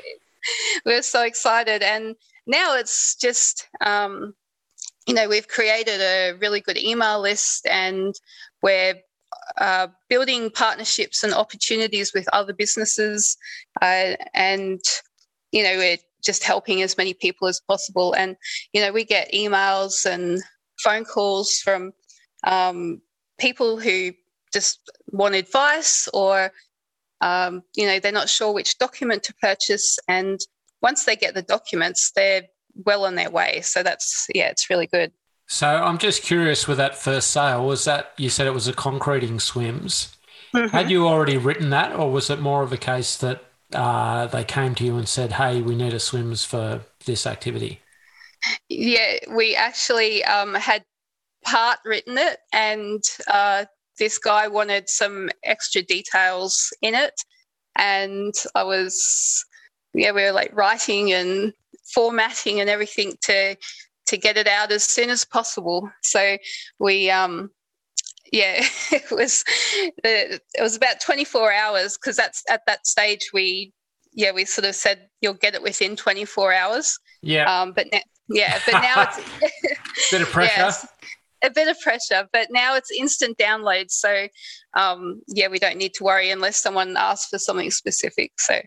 we 0.86 0.96
were 0.96 1.02
so 1.02 1.24
excited. 1.24 1.84
And 1.84 2.16
now 2.46 2.76
it's 2.76 3.16
just 3.16 3.68
um, 3.82 4.34
you 5.08 5.14
know 5.14 5.28
we've 5.28 5.48
created 5.48 6.02
a 6.02 6.34
really 6.40 6.62
good 6.62 6.78
email 6.78 7.20
list, 7.20 7.68
and 7.70 8.16
we're 8.62 8.96
uh, 9.58 9.88
building 10.10 10.50
partnerships 10.50 11.24
and 11.24 11.34
opportunities 11.34 12.14
with 12.14 12.28
other 12.34 12.54
businesses, 12.54 13.38
uh, 13.82 14.16
and 14.34 14.80
you 15.52 15.64
know 15.64 15.78
we're 15.78 15.98
just 16.24 16.44
helping 16.44 16.82
as 16.82 16.98
many 16.98 17.14
people 17.14 17.48
as 17.48 17.62
possible. 17.68 18.14
And 18.14 18.36
you 18.74 18.82
know 18.82 18.92
we 18.92 19.04
get 19.04 19.32
emails 19.34 20.06
and 20.06 20.42
phone 20.84 21.06
calls 21.06 21.60
from 21.60 21.92
um, 22.46 23.02
people 23.40 23.80
who 23.80 24.12
just 24.54 24.80
want 25.08 25.36
advice 25.36 26.08
or 26.14 26.52
um, 27.22 27.64
you 27.76 27.86
know 27.86 28.00
they're 28.00 28.12
not 28.12 28.30
sure 28.30 28.54
which 28.54 28.78
document 28.78 29.24
to 29.24 29.34
purchase 29.42 29.98
and 30.08 30.40
once 30.82 31.06
they 31.06 31.16
get 31.16 31.34
the 31.34 31.42
documents 31.42 32.12
they're 32.16 32.44
well 32.86 33.06
on 33.06 33.16
their 33.16 33.30
way 33.30 33.60
so 33.62 33.82
that's 33.82 34.28
yeah 34.36 34.50
it's 34.50 34.70
really 34.70 34.86
good 34.86 35.12
so 35.48 35.68
i'm 35.68 35.98
just 35.98 36.22
curious 36.22 36.68
with 36.68 36.78
that 36.78 36.96
first 36.96 37.32
sale 37.32 37.66
was 37.66 37.86
that 37.86 38.12
you 38.18 38.30
said 38.30 38.46
it 38.46 38.54
was 38.54 38.68
a 38.68 38.74
concreting 38.74 39.40
SWMS 39.40 40.16
mm-hmm. 40.54 40.68
had 40.68 40.92
you 40.92 41.08
already 41.08 41.38
written 41.38 41.72
that 41.72 41.96
or 41.96 42.12
was 42.12 42.30
it 42.30 42.40
more 42.40 42.62
of 42.62 42.72
a 42.72 42.78
case 42.78 43.18
that 43.18 43.44
uh, 43.74 44.28
they 44.28 44.44
came 44.44 44.76
to 44.76 44.84
you 44.84 44.98
and 44.98 45.08
said 45.08 45.34
hey 45.34 45.62
we 45.62 45.76
need 45.76 45.94
a 45.94 45.98
SWMS 45.98 46.46
for 46.46 46.82
this 47.06 47.28
activity 47.28 47.82
yeah 48.70 49.18
we 49.30 49.56
actually 49.56 50.24
um, 50.24 50.54
had 50.54 50.84
part 51.48 51.80
written 51.86 52.18
it, 52.18 52.40
and 52.52 53.02
uh, 53.28 53.66
this 53.98 54.18
guy 54.18 54.48
wanted 54.48 54.90
some 54.90 55.30
extra 55.44 55.82
details 55.82 56.74
in 56.82 56.94
it. 56.94 57.14
And 57.78 58.34
I 58.54 58.64
was, 58.64 59.46
yeah, 59.94 60.12
we 60.12 60.24
were 60.24 60.32
like 60.32 60.52
writing 60.54 61.14
and 61.14 61.54
formatting 61.94 62.60
and 62.60 62.70
everything 62.70 63.14
to 63.24 63.56
to 64.08 64.18
get 64.18 64.38
it 64.38 64.48
out 64.48 64.72
as 64.72 64.86
soon 64.86 65.10
as 65.10 65.26
possible. 65.26 65.90
So 66.02 66.38
we, 66.80 67.12
um, 67.12 67.50
yeah, 68.32 68.64
it 68.92 69.12
was 69.12 69.44
it 70.04 70.42
was 70.62 70.76
about 70.76 71.00
24 71.02 71.54
hours 71.54 71.98
because 71.98 72.16
that's 72.16 72.44
at 72.50 72.62
that 72.68 72.86
stage 72.88 73.30
we, 73.34 73.74
yeah, 74.14 74.32
we 74.32 74.46
sort 74.46 74.66
of 74.66 74.76
said 74.76 75.08
you'll 75.22 75.34
get 75.34 75.56
it 75.56 75.62
within 75.62 75.96
24 75.96 76.54
hours. 76.54 76.98
Yeah. 77.22 77.44
Um, 77.44 77.74
but 77.74 77.88
now, 77.92 78.00
yeah, 78.30 78.60
but 78.66 78.72
now 78.82 79.04
it's 79.04 80.12
bit 80.12 80.22
of 80.22 80.30
pressure 80.30 80.88
a 81.44 81.52
bit 81.52 81.68
of 81.68 81.80
pressure, 81.80 82.28
but 82.34 82.48
now 82.52 82.76
it's 82.76 82.90
instant 82.92 83.38
download. 83.38 83.92
So, 83.92 84.28
um, 84.74 85.22
yeah, 85.28 85.48
we 85.48 85.60
don't 85.60 85.78
need 85.78 85.94
to 85.96 86.04
worry 86.04 86.32
unless 86.32 86.62
someone 86.62 86.98
asks 86.98 87.30
for 87.30 87.40
something 87.40 87.72
specific. 87.72 88.32
So, 88.40 88.60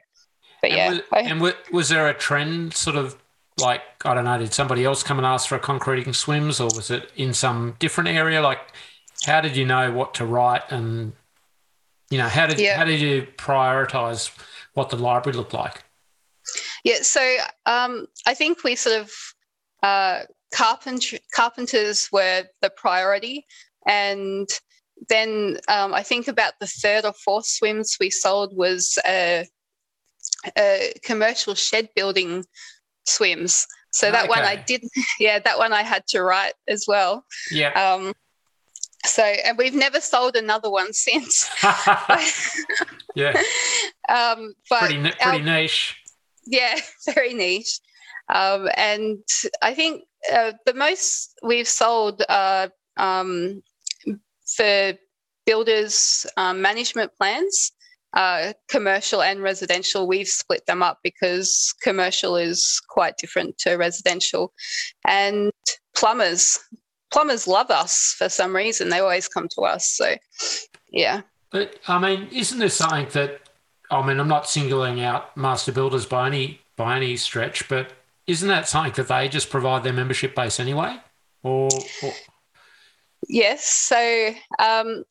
but 0.62 0.71
and 0.71 0.76
yeah. 0.76 0.90
Was, 0.90 1.00
I, 1.12 1.21
and 1.21 1.55
was 1.73 1.88
there 1.88 2.09
a 2.09 2.14
trend 2.14 2.75
sort 2.75 2.97
of 2.97 3.17
like, 3.59 3.83
I 4.05 4.14
don't 4.14 4.25
know, 4.25 4.38
did 4.38 4.55
somebody 4.55 4.85
else 4.85 5.02
come 5.02 5.19
and 5.19 5.26
ask 5.26 5.49
for 5.49 5.57
a 5.57 5.61
concreting 5.61 6.12
SWMS 6.12 6.61
or 6.61 6.75
was 6.75 6.90
it 6.90 7.11
in 7.17 7.35
some 7.35 7.76
different 7.79 8.09
area? 8.09 8.40
Like, 8.40 8.61
how 9.25 9.41
did 9.41 9.57
you 9.57 9.67
know 9.67 9.93
what 9.93 10.15
to 10.15 10.25
write 10.25 10.62
and, 10.71 11.12
you 12.11 12.19
know, 12.19 12.29
how 12.29 12.47
did, 12.47 12.59
yeah. 12.59 12.77
how 12.77 12.85
did 12.85 13.00
you 13.00 13.27
prioritize 13.37 14.31
what 14.75 14.91
the 14.91 14.97
library 14.97 15.37
looked 15.37 15.55
like? 15.55 15.85
Yeah, 16.85 17.03
so 17.03 17.37
um, 17.67 18.07
I 18.27 18.35
think 18.35 18.65
we 18.65 18.75
sort 18.75 19.00
of 19.00 19.11
uh, 19.83 20.21
carpenter, 20.55 21.19
carpenters 21.35 22.09
were 22.12 22.45
the 22.62 22.71
priority. 22.71 23.47
And 23.87 24.49
then 25.09 25.59
um, 25.69 25.95
I 25.95 26.03
think 26.03 26.29
about 26.29 26.55
the 26.61 26.67
third 26.67 27.05
or 27.05 27.12
fourth 27.12 27.47
SWMS 27.47 27.99
we 28.00 28.11
sold 28.11 28.57
was 28.57 28.99
a, 29.07 29.47
a 30.57 30.93
commercial 31.03 31.55
shed 31.55 31.89
building 31.95 32.45
SWMS. 33.09 33.67
So 33.93 34.11
that 34.11 34.25
okay. 34.25 34.29
one 34.29 34.41
I 34.41 34.57
did, 34.57 34.85
yeah, 35.21 35.39
that 35.39 35.59
one 35.59 35.73
I 35.73 35.83
had 35.83 36.07
to 36.09 36.23
write 36.23 36.55
as 36.69 36.85
well. 36.87 37.25
Yeah. 37.50 37.71
Um, 37.71 38.12
so, 39.07 39.23
and 39.23 39.57
we've 39.57 39.75
never 39.75 40.00
sold 40.00 40.37
another 40.37 40.71
one 40.71 40.92
since. 40.92 41.49
yeah. 43.14 43.40
Um, 44.09 44.54
but 44.69 44.80
pretty, 44.80 45.00
pretty 45.00 45.16
our, 45.23 45.38
niche. 45.38 45.97
Yeah, 46.47 46.76
very 47.14 47.35
niche. 47.35 47.80
Um, 48.33 48.69
and 48.76 49.19
I 49.62 49.75
think 49.75 50.04
uh, 50.33 50.52
the 50.66 50.75
most 50.75 51.38
we've 51.42 51.69
sold 51.69 52.23
uh, 52.28 52.69
um, 52.97 53.62
for 54.57 54.95
builders 55.47 56.26
um, 56.37 56.61
management 56.61 57.11
plans, 57.19 57.73
uh, 58.12 58.52
commercial 58.69 59.23
and 59.23 59.42
residential, 59.42 60.07
we've 60.07 60.28
split 60.28 60.66
them 60.66 60.83
up 60.83 60.99
because 61.02 61.75
commercial 61.83 62.37
is 62.37 62.80
quite 62.88 63.16
different 63.16 63.57
to 63.59 63.76
residential. 63.76 64.52
And 65.07 65.50
plumbers, 65.97 66.59
plumbers 67.11 67.47
love 67.47 67.71
us 67.71 68.14
for 68.17 68.29
some 68.29 68.55
reason. 68.55 68.88
They 68.88 69.00
always 69.00 69.29
come 69.29 69.49
to 69.57 69.62
us. 69.62 69.87
So, 69.87 70.17
yeah. 70.90 71.23
But 71.50 71.76
I 71.88 71.99
mean, 71.99 72.29
isn't 72.33 72.59
there 72.59 72.69
something 72.69 73.09
that 73.12 73.49
I 73.90 74.07
mean? 74.07 74.21
I'm 74.21 74.29
not 74.29 74.49
singling 74.49 75.00
out 75.00 75.37
master 75.37 75.73
builders 75.73 76.07
by 76.07 76.29
any 76.29 76.61
by 76.76 76.97
any 76.97 77.17
stretch, 77.17 77.69
but 77.69 77.93
isn't 78.26 78.49
that 78.49 78.69
something 78.69 78.93
that 78.93 79.09
they 79.09 79.29
just 79.29 79.50
provide 79.50 79.83
their 79.83 79.93
membership 79.93 80.35
base 80.35 80.61
anyway? 80.61 80.97
Or, 81.43 81.69
or... 82.02 82.12
yes, 83.29 83.64
so 83.64 84.31
um, 84.59 85.05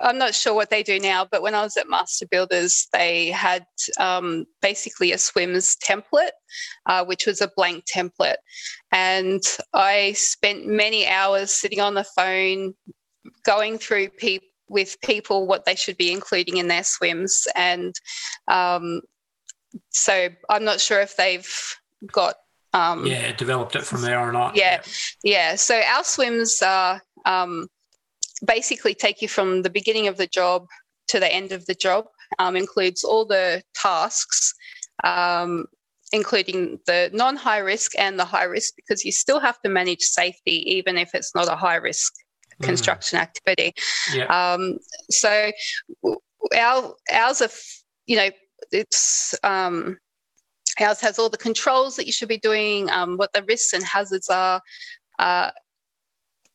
I'm 0.00 0.18
not 0.18 0.34
sure 0.34 0.54
what 0.54 0.70
they 0.70 0.82
do 0.82 0.98
now, 0.98 1.26
but 1.30 1.42
when 1.42 1.54
I 1.54 1.62
was 1.62 1.76
at 1.76 1.88
Master 1.88 2.26
Builders, 2.26 2.88
they 2.92 3.30
had 3.30 3.66
um, 3.98 4.44
basically 4.60 5.12
a 5.12 5.16
SWMS 5.16 5.76
template, 5.84 6.30
uh, 6.86 7.04
which 7.04 7.26
was 7.26 7.40
a 7.40 7.50
blank 7.56 7.84
template. 7.84 8.36
And 8.92 9.42
I 9.72 10.12
spent 10.12 10.66
many 10.66 11.06
hours 11.06 11.50
sitting 11.50 11.80
on 11.80 11.94
the 11.94 12.04
phone 12.16 12.74
going 13.44 13.78
through 13.78 14.08
pe- 14.10 14.40
with 14.68 15.00
people 15.02 15.46
what 15.46 15.64
they 15.64 15.74
should 15.74 15.96
be 15.96 16.12
including 16.12 16.58
in 16.58 16.68
their 16.68 16.82
SWMS. 16.82 17.46
And 17.54 17.94
um, 18.48 19.00
so 19.90 20.28
I'm 20.48 20.64
not 20.64 20.80
sure 20.80 21.00
if 21.00 21.16
they've 21.16 21.48
got 22.12 22.36
um, 22.72 23.06
yeah, 23.06 23.32
developed 23.32 23.74
it 23.74 23.84
from 23.84 24.02
there 24.02 24.20
or 24.20 24.32
not. 24.32 24.54
Yeah, 24.54 24.82
yeah. 25.22 25.54
So 25.54 25.76
our 25.76 26.02
SWMS 26.02 26.66
are 26.66 27.02
um, 27.24 27.68
basically 28.44 28.94
take 28.94 29.22
you 29.22 29.28
from 29.28 29.62
the 29.62 29.70
beginning 29.70 30.08
of 30.08 30.16
the 30.16 30.26
job 30.26 30.66
to 31.08 31.20
the 31.20 31.32
end 31.32 31.52
of 31.52 31.66
the 31.66 31.74
job. 31.74 32.06
Um, 32.38 32.56
includes 32.56 33.04
all 33.04 33.24
the 33.24 33.62
tasks, 33.74 34.52
um, 35.04 35.66
including 36.12 36.80
the 36.86 37.10
non-high 37.12 37.58
risk 37.58 37.92
and 37.96 38.18
the 38.18 38.24
high 38.24 38.44
risk, 38.44 38.74
because 38.76 39.04
you 39.04 39.12
still 39.12 39.38
have 39.38 39.60
to 39.62 39.68
manage 39.68 40.00
safety 40.00 40.64
even 40.76 40.98
if 40.98 41.14
it's 41.14 41.34
not 41.34 41.48
a 41.48 41.54
high 41.54 41.76
risk 41.76 42.12
mm. 42.60 42.66
construction 42.66 43.18
mm. 43.18 43.22
activity. 43.22 43.72
Yeah. 44.12 44.24
Um, 44.24 44.78
so 45.10 45.52
our 46.58 46.94
ours 47.12 47.42
are, 47.42 47.50
you 48.06 48.16
know, 48.16 48.30
it's 48.72 49.34
um, 49.44 49.98
Ours 50.80 51.00
has 51.00 51.18
all 51.18 51.30
the 51.30 51.38
controls 51.38 51.96
that 51.96 52.06
you 52.06 52.12
should 52.12 52.28
be 52.28 52.38
doing, 52.38 52.90
um, 52.90 53.16
what 53.16 53.32
the 53.32 53.42
risks 53.44 53.72
and 53.72 53.82
hazards 53.82 54.28
are, 54.28 54.60
uh, 55.18 55.50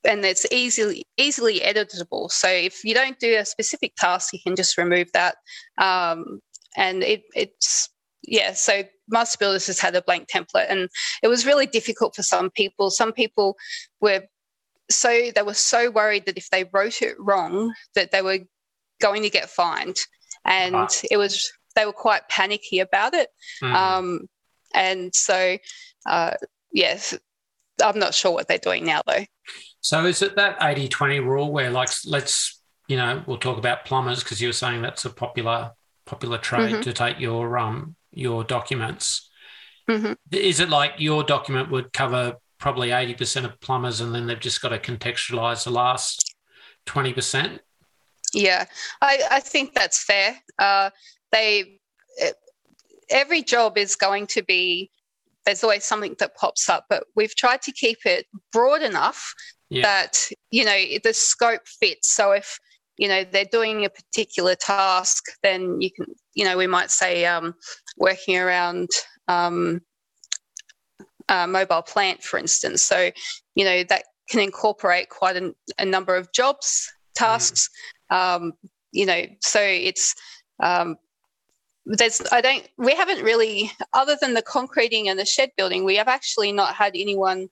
and 0.08 0.25
it's 0.25 0.46
easily 0.51 1.05
easily 1.17 1.60
editable. 1.60 2.31
So 2.31 2.48
if 2.48 2.84
you 2.84 2.93
don't 2.93 3.20
do 3.20 3.38
a 3.38 3.46
specific 3.46 3.96
task, 3.96 4.34
you 4.34 4.39
can 4.46 4.55
just 4.55 4.77
remove 4.77 5.10
that. 5.13 5.36
Um, 5.77 6.39
and 6.77 7.03
it, 7.03 7.24
it's 7.36 7.89
yeah. 8.24 8.53
So 8.53 8.84
Master 9.10 9.38
Builders 9.39 9.67
has 9.67 9.79
had 9.79 9.96
a 9.96 10.01
blank 10.01 10.27
template, 10.29 10.67
and 10.70 10.89
it 11.22 11.27
was 11.27 11.46
really 11.46 11.65
difficult 11.65 12.15
for 12.15 12.24
some 12.24 12.50
people. 12.51 12.89
Some 12.89 13.13
people 13.13 13.55
were 14.00 14.24
so 14.89 15.31
they 15.34 15.41
were 15.41 15.53
so 15.53 15.91
worried 15.91 16.25
that 16.25 16.38
if 16.38 16.50
they 16.50 16.65
wrote 16.74 17.01
it 17.01 17.15
wrong, 17.20 17.74
that 17.96 18.12
they 18.12 18.22
were 18.22 18.39
going 19.01 19.24
to 19.24 19.29
get 19.29 19.50
fined, 19.50 19.98
and 20.46 20.89
it 21.10 21.17
was 21.17 21.51
they 21.75 21.86
were 21.86 21.93
quite 21.93 22.27
panicky 22.29 22.79
about 22.79 23.13
it. 23.13 23.29
Mm. 23.62 23.74
Um, 23.74 24.20
and 24.74 25.13
so, 25.13 25.58
uh, 26.05 26.31
yes, 26.72 27.17
I'm 27.84 28.00
not 28.00 28.13
sure 28.13 28.32
what 28.32 28.48
they're 28.48 28.58
doing 28.58 28.86
now 28.86 29.01
though. 29.06 29.25
So 29.82 30.06
is 30.06 30.22
it 30.22 30.36
that 30.36 30.58
80 30.62 30.88
20 30.88 31.20
rule 31.20 31.51
where, 31.51 31.72
like, 31.72 31.90
let's, 32.06 32.62
you 32.88 32.98
know, 32.98 33.24
we'll 33.25 33.38
talk 33.38 33.58
about 33.58 33.86
plumbers 33.86 34.24
because 34.24 34.42
you 34.42 34.50
were 34.50 34.54
saying 34.54 34.82
that's 34.82 35.06
a 35.06 35.10
popular 35.10 35.72
popular 36.06 36.38
trade 36.38 36.75
Mhm. 36.75 36.82
to 36.84 36.94
take 36.94 37.20
your 37.20 37.58
um 37.58 37.96
your 38.12 38.44
documents. 38.44 39.30
Mhm. 39.90 40.16
Is 40.32 40.60
it 40.60 40.70
like 40.70 40.96
your 40.98 41.24
document 41.24 41.72
would 41.72 41.94
cover 41.94 42.38
probably 42.60 42.92
eighty 42.92 43.13
percent 43.16 43.46
of 43.46 43.60
plumbers, 43.60 44.01
and 44.01 44.13
then 44.13 44.28
they've 44.28 44.40
just 44.40 44.62
got 44.62 44.70
to 44.70 44.80
contextualize 44.80 45.63
the 45.63 45.72
last 45.72 46.36
twenty 46.86 47.13
percent? 47.13 47.62
Yeah, 48.34 48.66
I, 49.01 49.24
I 49.30 49.40
think 49.40 49.74
that's 49.74 50.04
fair. 50.04 50.38
Uh, 50.60 50.90
they 51.32 51.80
eh, 52.20 52.32
every 53.10 53.42
job 53.42 53.78
is 53.78 53.96
going 53.96 54.28
to 54.28 54.44
be 54.44 54.92
there's 55.45 55.63
always 55.63 55.83
something 55.83 56.15
that 56.19 56.36
pops 56.36 56.69
up, 56.69 56.86
but 56.89 57.03
we've 57.15 57.36
tried 57.36 57.62
to 57.63 57.71
keep 57.71 58.00
it 58.05 58.25
broad 58.51 58.81
enough 58.81 59.33
Yeah. 59.69 59.81
that 59.83 60.29
you 60.51 60.65
know 60.65 60.79
the 61.03 61.13
scope 61.13 61.67
fits. 61.67 62.12
So 62.12 62.31
if 62.31 62.60
you 62.98 63.07
know 63.07 63.24
they're 63.24 63.45
doing 63.51 63.86
a 63.86 63.89
particular 63.89 64.55
task, 64.55 65.24
then 65.43 65.81
you 65.81 65.89
can 65.91 66.05
you 66.33 66.45
know 66.45 66.57
we 66.57 66.67
might 66.67 66.91
say 66.91 67.25
um, 67.25 67.55
working 67.98 68.38
around. 68.38 68.89
Um, 69.27 69.81
uh, 71.29 71.48
mobile 71.48 71.81
plant, 71.81 72.21
for 72.21 72.38
instance. 72.38 72.83
So, 72.83 73.10
you 73.55 73.63
know, 73.63 73.83
that 73.86 74.03
can 74.29 74.41
incorporate 74.41 75.07
quite 75.10 75.38
a, 75.38 75.53
a 75.79 75.86
number 75.86 76.15
of 76.15 76.31
jobs, 76.33 76.91
tasks. 77.15 77.69
Um, 78.10 78.51
you 78.91 79.05
know, 79.05 79.24
so 79.39 79.62
it's 79.62 80.13
um, 80.62 80.98
there's 81.98 82.21
I 82.31 82.41
don't 82.41 82.67
we 82.77 82.93
haven't 82.93 83.24
really 83.24 83.71
other 83.93 84.17
than 84.19 84.33
the 84.33 84.41
concreting 84.41 85.10
and 85.10 85.19
the 85.19 85.25
shed 85.25 85.51
building, 85.57 85.83
we 85.83 85.95
have 85.98 86.07
actually 86.07 86.51
not 86.51 86.75
had 86.75 86.93
anyone 86.95 87.50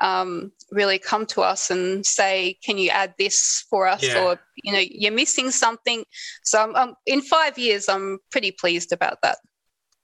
um, 0.00 0.50
really 0.70 0.98
come 0.98 1.26
to 1.26 1.42
us 1.42 1.70
and 1.70 2.04
say, 2.04 2.58
"Can 2.64 2.78
you 2.78 2.90
add 2.90 3.14
this 3.18 3.64
for 3.70 3.86
us?" 3.86 4.02
Yeah. 4.02 4.22
Or 4.22 4.40
you 4.56 4.72
know, 4.72 4.82
you're 4.90 5.12
missing 5.12 5.50
something. 5.50 6.04
So, 6.42 6.62
I'm, 6.62 6.74
I'm, 6.74 6.94
in 7.06 7.20
five 7.22 7.58
years, 7.58 7.88
I'm 7.88 8.18
pretty 8.30 8.50
pleased 8.50 8.92
about 8.92 9.18
that. 9.22 9.38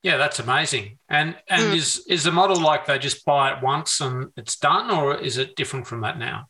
Yeah, 0.02 0.16
that's 0.16 0.38
amazing. 0.38 0.99
And 1.09 1.37
and 1.49 1.73
Mm. 1.73 1.76
is 1.76 2.04
is 2.09 2.25
the 2.25 2.33
model 2.33 2.61
like 2.61 2.87
they 2.87 2.99
just 2.99 3.25
buy 3.25 3.52
it 3.52 3.62
once 3.62 4.00
and 4.00 4.26
it's 4.37 4.57
done, 4.57 4.90
or 4.90 5.16
is 5.16 5.38
it 5.38 5.57
different 5.57 5.87
from 5.87 6.02
that 6.02 6.18
now? 6.18 6.47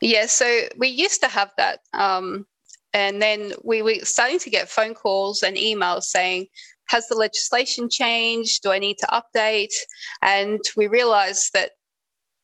Yeah, 0.00 0.26
so 0.26 0.62
we 0.76 0.88
used 0.88 1.20
to 1.22 1.28
have 1.28 1.52
that. 1.56 1.80
Um, 1.94 2.46
and 2.92 3.22
then 3.22 3.54
we 3.64 3.80
were 3.80 3.94
starting 4.02 4.38
to 4.40 4.50
get 4.50 4.68
phone 4.68 4.94
calls 4.94 5.42
and 5.42 5.56
emails 5.56 6.02
saying, 6.02 6.48
Has 6.92 7.08
the 7.08 7.16
legislation 7.16 7.88
changed? 7.88 8.62
Do 8.62 8.70
I 8.70 8.78
need 8.78 8.98
to 8.98 9.06
update? 9.06 9.74
And 10.20 10.60
we 10.76 10.86
realized 10.86 11.50
that 11.54 11.70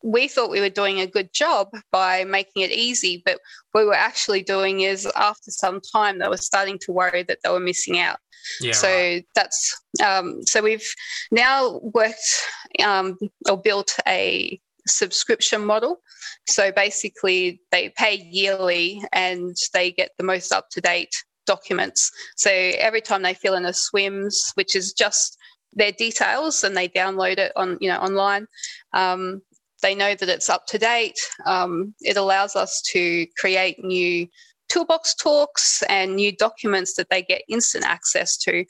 we 0.03 0.27
thought 0.29 0.51
we 0.51 0.61
were 0.61 0.69
doing 0.69 1.01
a 1.01 1.07
good 1.07 1.33
job 1.33 1.69
by 1.93 2.25
making 2.25 2.63
it 2.63 2.71
easy, 2.71 3.23
but 3.25 3.39
what 3.73 3.83
we 3.83 3.87
were 3.87 3.95
actually 3.95 4.43
doing 4.43 4.81
is 4.81 5.07
after 5.17 5.51
some 5.51 5.81
time, 5.93 6.19
they 6.19 6.29
were 6.29 6.37
starting 6.37 6.79
to 6.83 6.93
worry 6.93 7.25
that 7.25 7.39
they 7.43 7.51
were 7.51 7.61
missing 7.61 7.99
out. 7.99 8.19
Yeah. 8.61 8.73
so 8.73 8.89
right. 8.89 9.27
that's 9.35 9.77
um, 10.03 10.43
so 10.45 10.63
we've 10.63 10.89
now 11.31 11.81
worked 11.83 12.47
um, 12.83 13.19
or 13.49 13.61
built 13.61 13.95
a 14.07 14.59
subscription 14.87 15.65
model. 15.65 16.01
So 16.47 16.73
basically, 16.73 17.61
they 17.73 17.91
pay 17.91 18.17
yearly 18.17 19.03
and 19.13 19.55
they 19.75 19.91
get 19.91 20.13
the 20.17 20.25
most 20.25 20.53
up 20.53 20.71
to 20.71 20.81
date 20.81 21.13
documents. 21.49 22.11
So 22.37 22.51
every 22.51 23.01
time 23.01 23.23
they 23.23 23.35
fill 23.35 23.55
in 23.55 23.65
a 23.67 23.71
SWMS, 23.71 24.53
which 24.55 24.77
is 24.77 24.93
just 24.93 25.37
their 25.73 25.93
details, 25.93 26.63
and 26.63 26.77
they 26.77 26.89
download 26.89 27.39
it 27.39 27.53
on 27.57 27.77
you 27.81 27.89
know 27.89 27.99
online. 27.99 28.47
Um, 28.93 29.43
they 29.83 29.95
know 29.95 30.15
that 30.15 30.29
it's 30.29 30.51
up 30.51 30.67
to 30.67 30.79
date. 30.79 31.19
Um, 31.47 31.95
it 32.01 32.17
allows 32.17 32.55
us 32.57 32.83
to 32.93 33.27
create 33.41 33.83
new 33.85 34.29
toolbox 34.69 35.15
talks 35.15 35.83
and 35.89 36.17
new 36.17 36.33
documents 36.37 36.95
that 36.95 37.09
they 37.11 37.23
get 37.23 37.43
instant 37.49 37.85
access 37.85 38.37
to. 38.39 38.65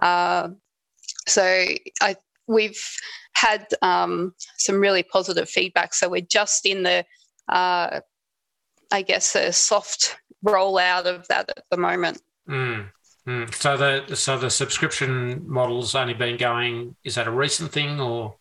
Uh, 0.00 0.48
so 1.26 1.42
I 2.00 2.16
we've 2.48 2.82
had 3.34 3.66
um, 3.82 4.34
some 4.58 4.76
really 4.76 5.02
positive 5.02 5.48
feedback. 5.48 5.94
So 5.94 6.08
we're 6.08 6.22
just 6.22 6.66
in 6.66 6.82
the, 6.82 7.04
uh, 7.48 8.00
I 8.92 9.02
guess, 9.02 9.34
a 9.34 9.52
soft 9.52 10.16
rollout 10.44 11.06
of 11.06 11.26
that 11.28 11.48
at 11.48 11.64
the 11.70 11.76
moment. 11.76 12.20
Mm, 12.48 12.88
mm. 13.26 13.54
So 13.54 13.76
the 13.76 14.14
so 14.14 14.38
the 14.38 14.50
subscription 14.50 15.42
model's 15.46 15.94
only 15.94 16.14
been 16.14 16.36
going. 16.36 16.94
Is 17.04 17.14
that 17.16 17.26
a 17.26 17.30
recent 17.30 17.72
thing 17.72 18.00
or? 18.00 18.36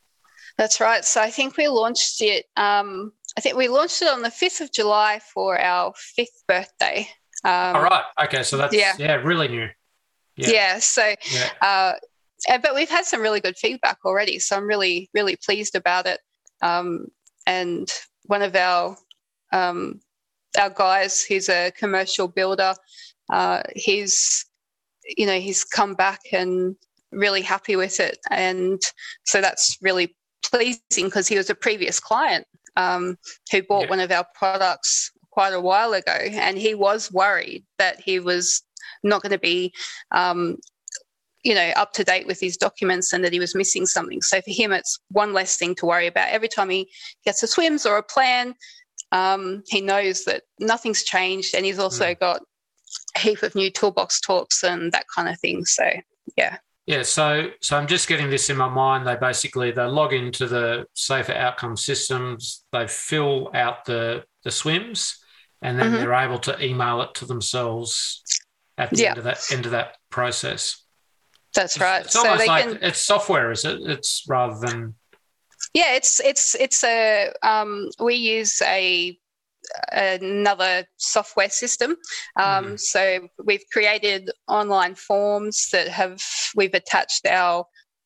That's 0.58 0.80
right. 0.80 1.04
So 1.06 1.22
I 1.22 1.32
think 1.32 1.58
we 1.58 1.68
launched 1.68 2.22
it. 2.22 2.46
Um, 2.58 3.14
I 3.38 3.42
think 3.42 3.56
we 3.56 3.68
launched 3.68 4.02
it 4.02 4.10
on 4.10 4.22
the 4.22 4.30
fifth 4.30 4.62
of 4.62 4.72
July 4.72 5.20
for 5.34 5.60
our 5.60 5.94
fifth 5.96 6.44
birthday. 6.48 7.08
Um, 7.44 7.76
All 7.76 7.84
right. 7.84 8.04
Okay. 8.26 8.44
So 8.44 8.58
that's 8.58 8.74
yeah, 8.74 8.94
yeah. 9.00 9.16
really 9.16 9.48
new. 9.48 9.70
Yeah. 10.36 10.50
Yeah. 10.50 10.80
so, 10.80 11.16
Yeah. 11.32 11.50
uh, 11.62 11.94
uh, 12.50 12.58
but 12.58 12.76
we've 12.76 12.90
had 12.90 13.06
some 13.06 13.22
really 13.22 13.40
good 13.40 13.58
feedback 13.58 13.98
already. 14.06 14.40
So 14.40 14.58
I'm 14.58 14.68
really, 14.68 15.10
really 15.14 15.38
pleased 15.38 15.76
about 15.76 16.06
it. 16.06 16.20
Um, 16.62 17.08
and 17.48 17.92
one 18.26 18.42
of 18.42 18.56
our 18.56 18.98
um, 19.52 20.02
our 20.58 20.70
guys, 20.70 21.22
He's 21.24 21.50
a 21.50 21.72
commercial 21.72 22.28
builder, 22.28 22.74
uh, 23.30 23.64
he's 23.76 24.46
you 25.18 25.26
know 25.26 25.40
he's 25.40 25.64
come 25.64 25.96
back 25.96 26.20
and 26.32 26.76
really 27.12 27.42
happy 27.42 27.76
with 27.76 28.00
it, 28.00 28.18
and 28.30 28.82
so 29.26 29.42
that's 29.42 29.78
really 29.82 30.16
pleasing 30.44 31.06
because 31.06 31.28
he 31.28 31.38
was 31.38 31.50
a 31.50 31.56
previous 31.56 32.00
client 32.00 32.46
um, 32.76 33.18
who 33.52 33.62
bought 33.64 33.84
Yeah. 33.84 33.90
one 33.90 34.00
of 34.00 34.12
our 34.12 34.26
products 34.36 35.12
quite 35.32 35.54
a 35.54 35.62
while 35.62 35.94
ago, 35.94 36.12
and 36.12 36.58
he 36.58 36.76
was 36.76 37.12
worried 37.12 37.64
that 37.78 38.00
he 38.00 38.20
was 38.20 38.62
not 39.04 39.22
going 39.22 39.32
to 39.32 39.40
be 39.40 39.74
um, 40.12 40.58
you 41.44 41.56
know 41.56 41.72
up 41.76 41.92
to 41.94 42.04
date 42.04 42.28
with 42.28 42.40
his 42.40 42.58
documents 42.58 43.14
and 43.14 43.24
that 43.24 43.34
he 43.34 43.40
was 43.40 43.56
missing 43.56 43.86
something. 43.86 44.22
So 44.22 44.42
for 44.42 44.52
him 44.52 44.72
it's 44.72 45.00
one 45.10 45.34
less 45.34 45.58
thing 45.58 45.74
to 45.76 45.86
worry 45.86 46.08
about. 46.08 46.30
Every 46.30 46.48
time 46.48 46.70
he 46.70 46.90
gets 47.26 47.42
a 47.44 47.48
SWMS 47.48 47.90
or 47.90 47.98
a 47.98 48.04
plan 48.04 48.54
um, 49.12 49.64
he 49.68 49.82
knows 49.82 50.24
that 50.26 50.44
nothing's 50.60 51.04
changed 51.04 51.54
and 51.56 51.66
he's 51.66 51.80
also 51.80 52.16
got 52.16 52.42
a 53.16 53.20
heap 53.20 53.44
of 53.44 53.56
new 53.56 53.70
toolbox 53.70 54.22
talks 54.22 54.64
and 54.64 54.92
that 54.92 55.06
kind 55.14 55.28
of 55.30 55.40
thing 55.40 55.64
so 55.66 55.84
yeah 56.38 56.58
Yeah, 56.88 57.04
so 57.04 57.50
so 57.62 57.78
I'm 57.78 57.88
just 57.88 58.08
getting 58.08 58.30
this 58.30 58.50
in 58.50 58.58
my 58.58 58.68
mind. 58.70 59.06
They 59.08 59.16
basically 59.16 59.72
they 59.72 59.86
log 59.86 60.14
into 60.14 60.48
the 60.48 60.86
safer 60.94 61.34
outcome 61.34 61.78
systems, 61.78 62.66
they 62.72 62.88
fill 62.88 63.50
out 63.54 63.86
the 63.86 64.24
the 64.44 64.50
SWMS, 64.50 65.18
and 65.62 65.78
then 65.80 65.92
Mhm. 65.92 65.98
they're 66.00 66.14
able 66.26 66.40
to 66.40 66.54
email 66.64 67.02
it 67.04 67.14
to 67.16 67.26
themselves 67.26 68.24
at 68.78 68.90
the 68.90 69.04
Yeah. 69.04 69.10
end 69.10 69.18
of 69.20 69.24
that 69.26 69.52
end 69.52 69.66
of 69.66 69.72
that 69.74 69.98
process. 70.10 70.84
that's 71.54 71.78
right 71.80 72.06
It's 72.06 72.14
so 72.14 72.20
almost 72.22 72.40
they 72.40 72.48
like 72.48 72.64
can 72.66 72.80
it's 72.82 73.02
software, 73.06 73.52
is 73.52 73.64
it? 73.66 73.80
It's 73.94 74.24
rather 74.28 74.58
than 74.66 74.96
yeah 75.74 75.94
it's 75.96 76.20
it's 76.20 76.56
it's 76.56 76.84
a 76.84 77.32
um, 77.44 77.90
we 78.00 78.16
use 78.16 78.62
a 78.64 79.18
another 79.92 80.86
software 80.98 81.50
system 81.50 81.96
um, 82.36 82.76
Mhm. 82.76 82.80
so 82.80 83.28
we've 83.46 83.64
created 83.72 84.30
online 84.48 84.96
forms 84.96 85.70
that 85.72 85.88
have 85.88 86.22
we've 86.56 86.74
attached 86.74 87.26
our 87.28 87.66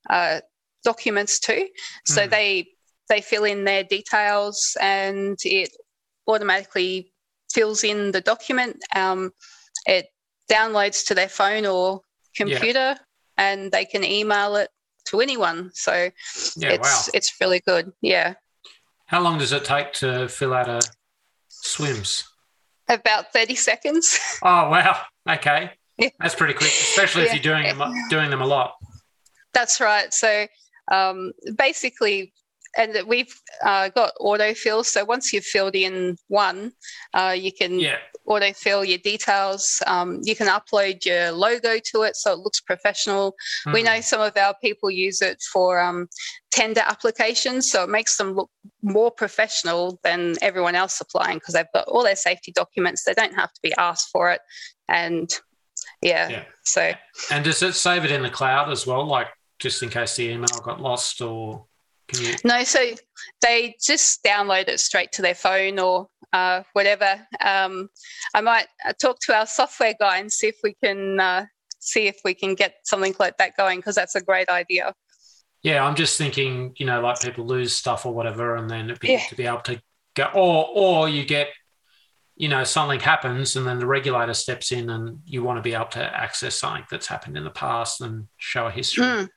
uh, 0.10 0.41
documents 0.84 1.39
to 1.39 1.67
so 2.06 2.28
Mhm. 2.28 2.30
they 2.30 2.67
they 3.10 3.21
fill 3.21 3.45
in 3.45 3.63
their 3.63 3.84
details 3.84 4.75
and 4.82 5.38
it 5.43 5.69
automatically 6.28 7.13
fills 7.51 7.84
in 7.84 8.12
the 8.12 8.21
document 8.21 8.78
um, 8.95 9.32
it 9.86 10.08
downloads 10.51 11.06
to 11.08 11.15
their 11.15 11.30
phone 11.30 11.65
or 11.65 12.01
computer 12.36 12.97
and 13.38 13.71
they 13.71 13.86
can 13.86 14.04
email 14.04 14.56
it 14.58 14.69
to 15.06 15.22
anyone 15.22 15.72
so 15.74 16.10
yeah. 16.56 16.74
it's 16.74 17.08
wow. 17.08 17.12
it's 17.13 17.34
really 17.39 17.60
good. 17.60 17.91
Yeah, 18.02 18.34
How 19.08 19.22
long 19.22 19.38
does 19.38 19.52
it 19.52 19.63
take 19.63 19.94
to 19.94 20.28
fill 20.28 20.54
out 20.54 20.70
a 20.70 20.82
SWMS? 21.52 22.24
about 22.89 23.34
thirty 23.34 23.56
seconds. 23.56 24.20
Oh 24.44 24.70
wow. 24.70 25.02
Okay. 25.28 25.72
Yeah. 25.98 26.10
That's 26.20 26.36
pretty 26.36 26.54
quick, 26.54 26.72
especially 26.72 27.24
if 27.24 27.34
you're 27.34 27.41
doing 27.41 27.78
them 27.78 27.94
doing 28.10 28.30
them 28.30 28.41
a 28.41 28.46
lot. 28.48 28.76
That's 29.54 29.80
right. 29.80 30.13
So 30.13 30.48
um, 30.91 31.32
basically, 31.58 32.34
and 32.78 33.08
we've 33.08 33.34
uh, 33.63 33.89
got 33.89 34.12
autofill. 34.20 34.86
So 34.86 35.06
once 35.06 35.32
you've 35.34 35.46
filled 35.46 35.76
in 35.76 36.18
one, 36.28 36.74
uh, 37.13 37.36
you 37.38 37.52
can 37.52 37.80
Yeah. 37.80 37.98
Autofill 38.28 38.88
your 38.88 38.98
details. 38.98 39.82
Um, 39.88 40.20
you 40.24 40.36
can 40.36 40.48
upload 40.48 41.06
your 41.06 41.32
logo 41.32 41.78
to 41.92 42.02
it 42.04 42.16
so 42.16 42.34
it 42.34 42.40
looks 42.40 42.60
professional. 42.62 43.36
We 43.74 43.82
Mm. 43.82 43.86
know 43.86 44.02
some 44.02 44.22
of 44.22 44.36
our 44.38 44.56
people 44.62 44.90
use 44.90 45.22
it 45.22 45.42
for 45.54 45.80
um, 45.80 46.08
tender 46.52 46.82
applications, 46.86 47.70
so 47.72 47.84
it 47.84 47.90
makes 47.90 48.18
them 48.18 48.34
look 48.34 48.50
more 48.82 49.12
professional 49.12 50.00
than 50.04 50.36
everyone 50.42 50.76
else 50.76 51.00
applying 51.02 51.38
because 51.38 51.54
they've 51.54 51.66
got 51.74 51.88
all 51.88 52.04
their 52.04 52.16
safety 52.16 52.52
documents. 52.52 53.04
They 53.04 53.14
don't 53.14 53.36
have 53.36 53.52
to 53.54 53.60
be 53.62 53.74
asked 53.78 54.10
for 54.12 54.32
it, 54.32 54.42
and 54.88 55.30
yeah, 56.02 56.30
Yeah. 56.30 56.44
so 56.64 56.94
And 57.32 57.44
does 57.46 57.62
it 57.62 57.74
save 57.74 58.06
it 58.06 58.12
in 58.12 58.22
the 58.24 58.30
cloud 58.30 58.72
as 58.72 58.86
well, 58.88 59.06
like 59.06 59.28
just 59.60 59.82
in 59.84 59.90
case 59.90 60.16
the 60.16 60.30
email 60.30 60.60
got 60.60 60.82
lost, 60.82 61.22
or 61.22 61.66
can 62.08 62.22
you? 62.22 62.36
no, 62.44 62.64
so 62.64 62.92
they 63.42 63.76
just 63.82 64.24
download 64.24 64.68
it 64.68 64.80
straight 64.80 65.12
to 65.14 65.22
their 65.22 65.34
phone 65.36 65.80
or 65.80 66.08
uh, 66.36 66.63
whatever. 66.74 67.12
Um, 67.39 67.88
I 68.34 68.41
might 68.41 68.67
talk 69.02 69.19
to 69.21 69.36
our 69.36 69.48
software 69.48 69.95
guy 70.00 70.17
and 70.17 70.32
see 70.32 70.48
if 70.48 70.58
we 70.63 70.76
can 70.84 71.19
uh, 71.19 71.45
see 71.80 72.08
if 72.08 72.17
we 72.26 72.34
can 72.34 72.56
get 72.56 72.76
something 72.84 73.15
like 73.19 73.38
that 73.38 73.56
going 73.56 73.80
because 73.80 73.95
that's 73.95 74.15
a 74.15 74.21
great 74.21 74.50
idea. 74.50 74.93
Yeah, 75.62 75.84
I'm 75.86 75.95
just 75.95 76.17
thinking, 76.17 76.74
you 76.78 76.86
know, 76.86 77.02
like 77.02 77.21
people 77.21 77.45
lose 77.45 77.74
stuff 77.74 78.06
or 78.06 78.13
whatever, 78.13 78.56
and 78.56 78.69
then 78.69 78.86
it'd 78.86 79.00
be 79.00 79.13
Yeah. 79.13 79.24
to 79.30 79.36
be 79.36 79.45
able 79.45 79.62
to 79.62 79.82
go, 80.15 80.26
or 80.34 80.67
or 80.84 81.10
you 81.10 81.26
get, 81.26 81.48
you 82.36 82.50
know, 82.50 82.63
something 82.63 83.00
happens, 83.00 83.56
and 83.56 83.65
then 83.65 83.80
the 83.80 83.88
regulator 83.88 84.34
steps 84.34 84.71
in, 84.71 84.89
and 84.89 85.19
you 85.26 85.41
want 85.41 85.58
to 85.58 85.62
be 85.69 85.74
able 85.74 85.86
to 85.86 86.04
access 86.04 86.60
something 86.60 86.86
that's 86.91 87.08
happened 87.08 87.38
in 87.38 87.43
the 87.45 87.50
past 87.65 88.02
and 88.02 88.28
show 88.38 88.67
a 88.67 88.71
history. 88.71 89.06
Mm, 89.06 89.30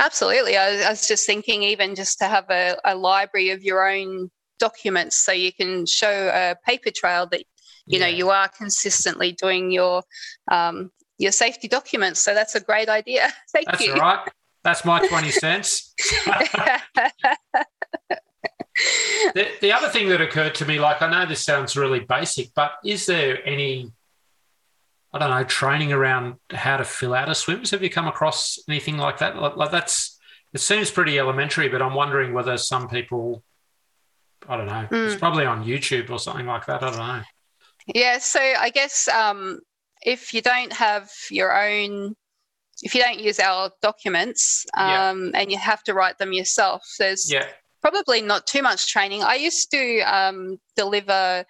absolutely. 0.00 0.56
I, 0.56 0.82
I 0.82 0.90
was 0.90 1.06
just 1.06 1.24
thinking, 1.24 1.62
even 1.62 1.94
just 1.94 2.18
to 2.18 2.26
have 2.26 2.50
a, 2.50 2.76
a 2.84 2.94
library 2.94 3.50
of 3.50 3.62
your 3.62 3.88
own 3.88 4.30
documents 4.66 5.16
so 5.16 5.32
you 5.32 5.52
can 5.52 5.86
show 5.86 6.14
a 6.32 6.54
paper 6.64 6.90
trail 6.94 7.26
that 7.32 7.42
you 7.86 7.98
know 7.98 8.06
you 8.06 8.30
are 8.30 8.48
consistently 8.48 9.32
doing 9.32 9.72
your 9.72 10.02
um, 10.50 10.90
your 11.22 11.32
safety 11.32 11.68
documents. 11.68 12.20
So 12.20 12.34
that's 12.34 12.54
a 12.54 12.60
great 12.60 12.88
idea. 12.88 13.32
Thank 13.52 13.66
That's 13.66 13.86
you. 13.86 13.94
all 13.94 14.00
right. 14.00 14.28
That's 14.64 14.84
my 14.84 15.06
20 15.14 15.30
cents. 15.30 15.94
the, 19.34 19.48
the 19.60 19.72
other 19.72 19.88
thing 19.88 20.08
that 20.08 20.20
occurred 20.20 20.54
to 20.56 20.66
me, 20.66 20.78
like 20.78 21.00
I 21.00 21.10
know 21.10 21.26
this 21.26 21.44
sounds 21.44 21.76
really 21.76 22.00
basic, 22.00 22.54
but 22.54 22.72
is 22.84 23.06
there 23.06 23.38
any, 23.46 23.90
I 25.12 25.18
don't 25.18 25.30
know, 25.30 25.44
training 25.44 25.92
around 25.92 26.36
how 26.50 26.76
to 26.76 26.84
fill 26.84 27.14
out 27.14 27.28
a 27.28 27.32
SWMS? 27.32 27.70
Have 27.70 27.82
you 27.82 27.90
come 27.90 28.08
across 28.08 28.58
anything 28.68 28.98
like 28.98 29.18
that? 29.18 29.36
Like, 29.36 29.56
like 29.56 29.70
that's, 29.70 30.18
it 30.52 30.60
seems 30.60 30.90
pretty 30.90 31.18
elementary, 31.18 31.68
but 31.68 31.82
I'm 31.82 31.94
wondering 31.94 32.34
whether 32.34 32.56
some 32.58 32.88
people, 32.88 33.42
I 34.48 34.56
don't 34.56 34.66
know, 34.66 34.88
it's 34.90 35.14
Mm. 35.14 35.18
probably 35.18 35.44
on 35.46 35.64
YouTube 35.64 36.10
or 36.10 36.18
something 36.18 36.46
like 36.46 36.66
that. 36.66 36.82
I 36.82 36.90
don't 36.90 36.98
know. 36.98 37.22
Yeah, 37.94 38.18
so 38.18 38.40
I 38.40 38.70
guess 38.70 39.08
um, 39.08 39.60
if 40.02 40.32
you 40.34 40.40
don't 40.42 40.72
have 40.72 41.10
your 41.30 41.56
own, 41.56 42.14
if 42.82 42.94
you 42.94 43.00
don't 43.02 43.18
use 43.20 43.38
our 43.40 43.70
documents 43.82 44.64
Yeah. 44.76 45.10
um, 45.10 45.32
and 45.34 45.50
you 45.50 45.58
have 45.58 45.82
to 45.84 45.94
write 45.94 46.18
them 46.18 46.32
yourself, 46.32 46.82
there's 46.98 47.30
Yeah. 47.32 47.48
probably 47.80 48.20
not 48.22 48.46
too 48.46 48.62
much 48.62 48.88
training. 48.90 49.22
I 49.22 49.34
used 49.34 49.70
to 49.72 50.00
um, 50.00 50.58
deliver 50.76 51.44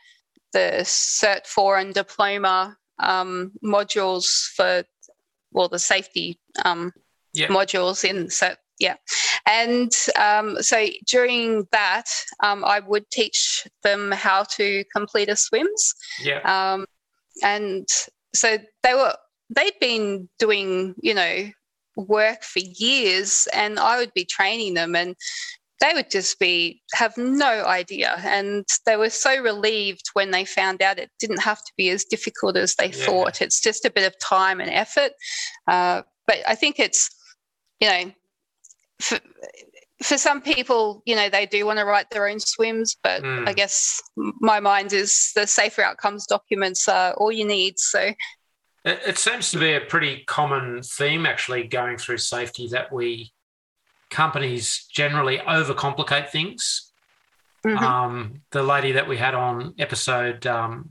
the 0.52 0.80
Cert 0.84 1.46
4 1.46 1.78
and 1.78 1.94
diploma 1.94 2.76
um, 2.98 3.52
modules 3.64 4.26
for, 4.54 4.84
well, 5.50 5.68
the 5.68 5.78
safety 5.78 6.38
um, 6.64 6.92
Yeah. 7.32 7.48
modules 7.48 8.04
in 8.04 8.26
Cert. 8.26 8.56
Yeah. 8.78 8.96
And 9.46 9.90
um, 10.18 10.62
so 10.62 10.86
during 11.06 11.66
that, 11.72 12.06
um, 12.42 12.64
I 12.64 12.80
would 12.80 13.08
teach 13.10 13.66
them 13.82 14.12
how 14.12 14.44
to 14.56 14.84
complete 14.94 15.28
a 15.28 15.32
SWMS. 15.32 15.94
Yeah. 16.20 16.40
Um, 16.74 16.86
and 17.42 17.86
so 18.34 18.58
they 18.82 18.94
were, 18.94 19.14
they'd 19.50 19.78
been 19.80 20.28
doing, 20.38 20.94
you 21.02 21.14
know, 21.14 21.50
work 21.96 22.42
for 22.42 22.60
years 22.60 23.46
and 23.52 23.78
I 23.78 23.98
would 23.98 24.14
be 24.14 24.24
training 24.24 24.74
them 24.74 24.96
and 24.96 25.14
they 25.80 25.92
would 25.94 26.10
just 26.10 26.38
be 26.38 26.80
have 26.94 27.16
no 27.18 27.64
idea 27.66 28.14
and 28.24 28.64
they 28.86 28.96
were 28.96 29.10
so 29.10 29.42
relieved 29.42 30.08
when 30.14 30.30
they 30.30 30.44
found 30.44 30.80
out 30.80 30.98
it 30.98 31.10
didn't 31.18 31.42
have 31.42 31.58
to 31.58 31.72
be 31.76 31.90
as 31.90 32.04
difficult 32.04 32.56
as 32.56 32.76
they 32.76 32.86
Yeah. 32.86 33.04
thought 33.04 33.42
it's 33.42 33.60
just 33.60 33.84
a 33.84 33.90
bit 33.90 34.06
of 34.06 34.18
time 34.20 34.60
and 34.60 34.70
effort 34.70 35.12
uh, 35.66 36.02
but 36.26 36.38
i 36.46 36.54
think 36.54 36.78
it's 36.78 37.10
you 37.80 37.88
know 37.88 38.12
for, 39.00 39.18
for 40.02 40.18
some 40.18 40.40
people 40.40 41.02
you 41.06 41.14
know 41.14 41.28
they 41.28 41.46
do 41.46 41.64
want 41.66 41.78
to 41.78 41.84
write 41.84 42.10
their 42.10 42.28
own 42.28 42.38
SWMS 42.38 42.96
but 43.02 43.22
Mm. 43.22 43.48
i 43.48 43.52
guess 43.52 44.00
my 44.16 44.58
mind 44.60 44.92
is 44.92 45.30
the 45.34 45.46
safer 45.46 45.82
outcomes 45.82 46.26
documents 46.26 46.88
are 46.88 47.14
all 47.14 47.30
you 47.32 47.46
need 47.46 47.78
so 47.78 48.12
It, 48.84 49.00
it 49.06 49.18
seems 49.18 49.50
to 49.52 49.58
be 49.58 49.74
a 49.74 49.80
pretty 49.80 50.24
common 50.26 50.82
theme 50.82 51.24
actually 51.24 51.64
going 51.68 51.98
through 51.98 52.18
safety 52.18 52.66
that 52.68 52.92
we 52.92 53.32
companies 54.10 54.86
generally 54.92 55.38
overcomplicate 55.38 56.28
things. 56.30 56.92
mhm. 57.64 57.78
Um, 57.78 58.42
the 58.50 58.62
lady 58.62 58.92
that 58.92 59.08
we 59.08 59.16
had 59.16 59.34
on 59.34 59.74
episode 59.78 60.46
um, 60.46 60.90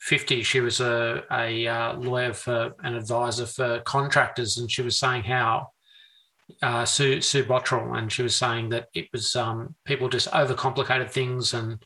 50, 0.00 0.42
she 0.44 0.60
was 0.60 0.80
a, 0.80 1.24
a 1.32 1.66
uh, 1.66 1.94
lawyer 1.96 2.32
for 2.32 2.74
an 2.82 2.94
advisor 2.94 3.44
for 3.44 3.80
contractors, 3.80 4.56
and 4.56 4.70
she 4.70 4.82
was 4.82 4.98
saying 4.98 5.24
how 5.24 5.71
uh, 6.62 6.84
Sue, 6.84 7.20
Sue 7.20 7.44
Bottrell, 7.44 7.96
and 7.96 8.10
she 8.10 8.22
was 8.22 8.36
saying 8.36 8.70
that 8.70 8.88
it 8.94 9.08
was 9.12 9.34
um, 9.36 9.74
people 9.84 10.08
just 10.08 10.30
overcomplicated 10.30 11.10
things 11.10 11.54
and 11.54 11.84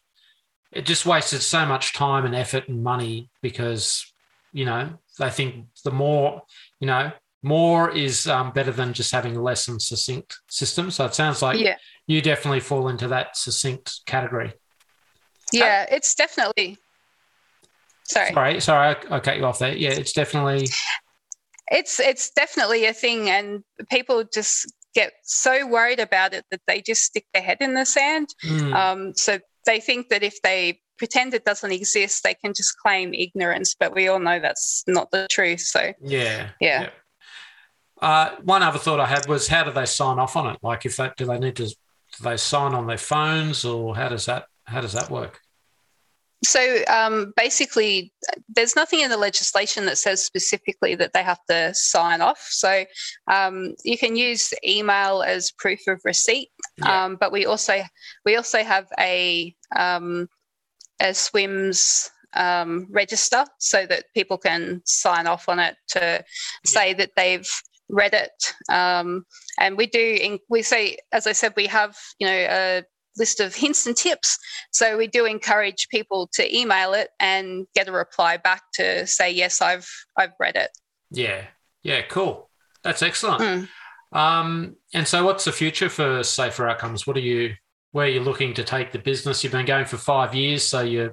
it 0.72 0.84
just 0.86 1.06
wasted 1.06 1.42
so 1.42 1.64
much 1.64 1.94
time 1.94 2.24
and 2.24 2.34
effort 2.34 2.68
and 2.68 2.82
money 2.82 3.30
because, 3.40 4.12
you 4.52 4.64
know, 4.64 4.90
they 5.18 5.30
think 5.30 5.66
the 5.84 5.90
more, 5.90 6.42
you 6.80 6.86
know, 6.86 7.12
more 7.42 7.90
is 7.90 8.26
um, 8.26 8.50
better 8.52 8.72
than 8.72 8.92
just 8.92 9.12
having 9.12 9.36
a 9.36 9.42
less 9.42 9.68
and 9.68 9.80
succinct 9.80 10.38
system. 10.48 10.90
So 10.90 11.04
it 11.06 11.14
sounds 11.14 11.42
like 11.42 11.60
yeah 11.60 11.76
you 12.06 12.22
definitely 12.22 12.60
fall 12.60 12.88
into 12.88 13.08
that 13.08 13.36
succinct 13.36 14.00
category. 14.06 14.52
yeah 15.52 15.86
it's 15.90 16.14
definitely 16.14 16.78
sorry 18.04 18.32
Sorry, 18.32 18.60
sorry, 18.60 18.96
I, 19.10 19.16
I 19.16 19.20
cut 19.20 19.36
you 19.36 19.44
off 19.44 19.58
there. 19.58 19.76
Yeah, 19.76 19.90
it's 19.90 20.12
definitely 20.12 20.68
it's 21.70 22.00
it's 22.00 22.30
definitely 22.30 22.86
a 22.86 22.92
thing 22.92 23.28
and 23.30 23.62
people 23.90 24.24
just 24.32 24.72
get 24.94 25.12
so 25.22 25.66
worried 25.66 26.00
about 26.00 26.32
it 26.32 26.44
that 26.50 26.60
they 26.66 26.80
just 26.80 27.02
stick 27.02 27.26
their 27.34 27.42
head 27.42 27.58
in 27.60 27.74
the 27.74 27.84
sand 27.84 28.28
mm, 28.44 28.74
um, 28.74 29.12
so 29.14 29.38
they 29.66 29.80
think 29.80 30.08
that 30.08 30.22
if 30.22 30.40
they 30.42 30.80
pretend 30.98 31.34
it 31.34 31.44
doesn't 31.44 31.72
exist 31.72 32.22
they 32.22 32.34
can 32.34 32.54
just 32.54 32.78
claim 32.78 33.12
ignorance 33.12 33.74
but 33.78 33.94
we 33.94 34.08
all 34.08 34.18
know 34.18 34.38
that's 34.40 34.82
not 34.86 35.10
the 35.10 35.26
truth 35.30 35.60
so 35.60 35.92
yeah, 36.00 36.50
Yeah. 36.60 36.90
Uh, 38.00 38.36
one 38.42 38.62
other 38.62 38.78
thought 38.78 39.00
I 39.00 39.06
had 39.06 39.26
was 39.26 39.48
how 39.48 39.64
do 39.64 39.72
they 39.72 39.86
sign 39.86 40.18
off 40.18 40.36
on 40.36 40.54
it? 40.54 40.58
Like, 40.62 40.84
if 40.84 40.98
that 40.98 41.16
do 41.16 41.24
they 41.24 41.38
need 41.38 41.56
to 41.56 41.66
do 41.66 41.74
they 42.22 42.36
sign 42.36 42.74
on 42.74 42.86
their 42.86 42.98
phones 42.98 43.64
or 43.64 43.96
how 43.96 44.08
does 44.08 44.26
that 44.26 44.46
how 44.64 44.80
does 44.80 44.92
that 44.92 45.10
work? 45.10 45.40
So 46.46 46.82
um, 46.88 47.32
basically 47.36 48.12
there's 48.48 48.76
nothing 48.76 49.00
in 49.00 49.10
the 49.10 49.16
legislation 49.16 49.86
that 49.86 49.98
says 49.98 50.24
specifically 50.24 50.94
that 50.96 51.12
they 51.12 51.22
have 51.22 51.40
to 51.50 51.74
sign 51.74 52.20
off. 52.20 52.38
So 52.50 52.84
um, 53.30 53.74
you 53.84 53.98
can 53.98 54.16
use 54.16 54.52
email 54.66 55.22
as 55.22 55.52
proof 55.52 55.80
of 55.88 56.00
receipt 56.04 56.50
Yeah. 56.78 57.04
um, 57.04 57.16
but 57.20 57.32
we 57.32 57.46
also 57.46 57.82
we 58.24 58.36
also 58.36 58.62
have 58.62 58.86
a 58.98 59.54
um, 59.74 60.28
a 61.00 61.06
SWMS 61.12 62.08
um, 62.34 62.86
register 62.90 63.44
so 63.58 63.86
that 63.86 64.04
people 64.14 64.38
can 64.38 64.82
sign 64.84 65.26
off 65.26 65.48
on 65.48 65.58
it 65.58 65.76
to 65.88 66.24
say 66.64 66.94
that 66.94 67.10
they've 67.16 67.48
read 67.88 68.14
it. 68.14 68.32
Um, 68.70 69.24
and 69.60 69.76
we 69.76 69.86
do 69.86 70.18
in, 70.20 70.38
we 70.50 70.62
say 70.62 70.98
as 71.12 71.26
i 71.26 71.32
said 71.32 71.52
we 71.56 71.66
have 71.66 71.96
you 72.18 72.26
know 72.26 72.46
a 72.50 72.84
list 73.18 73.40
of 73.40 73.54
hints 73.54 73.86
and 73.86 73.96
tips 73.96 74.38
so 74.72 74.96
we 74.96 75.06
do 75.06 75.24
encourage 75.24 75.88
people 75.90 76.28
to 76.32 76.56
email 76.56 76.92
it 76.92 77.08
and 77.20 77.66
get 77.74 77.88
a 77.88 77.92
reply 77.92 78.36
back 78.36 78.62
to 78.74 79.06
say 79.06 79.30
yes 79.30 79.60
i've 79.62 79.88
i've 80.16 80.32
read 80.40 80.56
it 80.56 80.70
Yeah, 81.10 81.42
yeah, 81.82 82.02
cool. 82.02 82.50
That's 82.82 83.00
excellent. 83.02 83.40
Mm. 83.42 83.68
Um, 84.18 84.76
and 84.92 85.06
so, 85.06 85.24
what's 85.24 85.44
the 85.44 85.52
future 85.52 85.88
for 85.88 86.22
Safer 86.24 86.68
Outcomes? 86.68 87.06
What 87.06 87.16
are 87.16 87.20
you 87.20 87.54
where 87.92 88.06
are 88.06 88.10
you 88.10 88.20
looking 88.20 88.54
to 88.54 88.64
take 88.64 88.90
the 88.92 88.98
business? 88.98 89.42
You've 89.42 89.52
been 89.52 89.66
going 89.66 89.84
for 89.86 89.96
five 89.96 90.34
years, 90.34 90.64
so 90.64 90.80
you're 90.82 91.12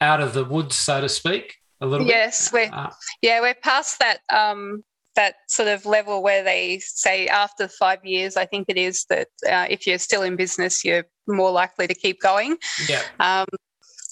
out 0.00 0.20
of 0.20 0.32
the 0.32 0.44
woods, 0.44 0.76
so 0.76 1.00
to 1.00 1.08
speak, 1.08 1.56
a 1.80 1.86
little 1.86 2.06
bit 2.06 2.14
yes 2.14 2.52
we're. 2.52 2.70
Uh, 2.72 2.90
Yeah, 3.22 3.40
we're 3.40 3.54
past 3.54 3.98
that 3.98 4.20
um, 4.32 4.82
that 5.16 5.36
sort 5.48 5.68
of 5.68 5.84
level 5.84 6.22
where 6.22 6.44
they 6.44 6.78
say 6.78 7.26
after 7.26 7.68
five 7.68 8.04
years, 8.04 8.36
I 8.36 8.46
think 8.46 8.66
it 8.68 8.76
is 8.76 9.04
that 9.10 9.28
uh, 9.48 9.66
if 9.68 9.86
you're 9.86 9.98
still 9.98 10.22
in 10.22 10.36
business, 10.36 10.84
you're 10.84 11.06
more 11.26 11.50
likely 11.50 11.86
to 11.88 11.94
keep 11.94 12.20
going. 12.20 12.56
yeah, 12.88 13.02
Um, 13.18 13.46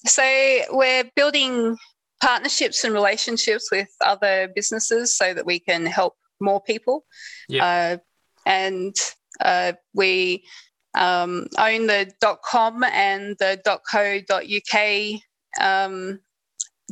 so 0.07 0.25
we're 0.71 1.05
building 1.15 1.77
partnerships 2.23 2.85
and 2.85 2.95
relationships 2.95 3.69
with 3.71 3.89
other 4.05 4.51
businesses 4.55 5.17
so 5.17 5.35
that 5.35 5.47
we 5.47 5.59
can 5.59 5.87
help 5.87 6.15
more 6.41 6.61
people. 6.61 7.05
Yeah. 7.49 7.65
Uh, 7.65 7.97
and 8.47 8.97
uh, 9.41 9.73
we 9.95 10.45
um, 10.95 11.47
own 11.59 11.87
the 11.87 12.13
.com 12.45 12.83
and 12.85 13.37
the 13.39 13.61
.co.uk 13.91 15.21
um, 15.61 16.21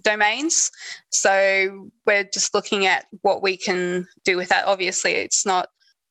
domains. 0.03 0.71
So 1.11 1.91
we're 2.07 2.25
just 2.25 2.55
looking 2.55 2.87
at 2.87 3.07
what 3.23 3.43
we 3.43 3.57
can 3.57 4.07
do 4.25 4.37
with 4.37 4.49
that. 4.51 4.67
Obviously, 4.67 5.13
it's 5.13 5.45
not 5.47 5.69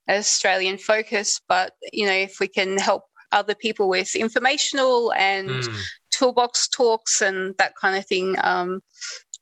Australian 0.09 0.77
focused, 0.77 1.41
but 1.47 1.73
you 1.93 2.05
know, 2.05 2.13
if 2.13 2.39
we 2.39 2.47
can 2.47 2.77
help 2.77 3.03
other 3.31 3.55
people 3.55 3.87
with 3.87 4.15
informational 4.15 5.13
and 5.13 5.49
Mm. 5.63 5.75
toolbox 6.11 6.67
talks 6.67 7.21
and 7.21 7.55
that 7.57 7.73
kind 7.79 7.95
of 7.97 8.05
thing, 8.05 8.35
um, 8.43 8.81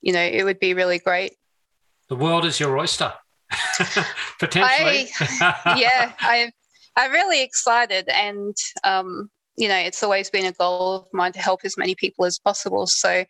you 0.01 0.13
know, 0.13 0.21
it 0.21 0.43
would 0.43 0.59
be 0.59 0.73
really 0.73 0.99
great. 0.99 1.33
the 2.09 2.15
world 2.15 2.45
is 2.45 2.59
your 2.59 2.77
oyster, 2.77 3.13
potentially. 4.39 5.07
yeah, 5.75 6.11
I, 6.19 6.51
I'm 6.95 7.11
really 7.11 7.41
excited, 7.43 8.07
and 8.09 8.55
um, 8.83 9.29
you 9.57 9.67
know, 9.67 9.75
it's 9.77 10.03
always 10.03 10.29
been 10.29 10.45
a 10.45 10.51
goal 10.53 10.95
of 10.95 11.05
mine 11.13 11.33
to 11.33 11.39
help 11.39 11.61
as 11.65 11.77
many 11.77 11.95
people 11.95 12.25
as 12.25 12.39
possible. 12.39 12.87
So, 12.87 13.25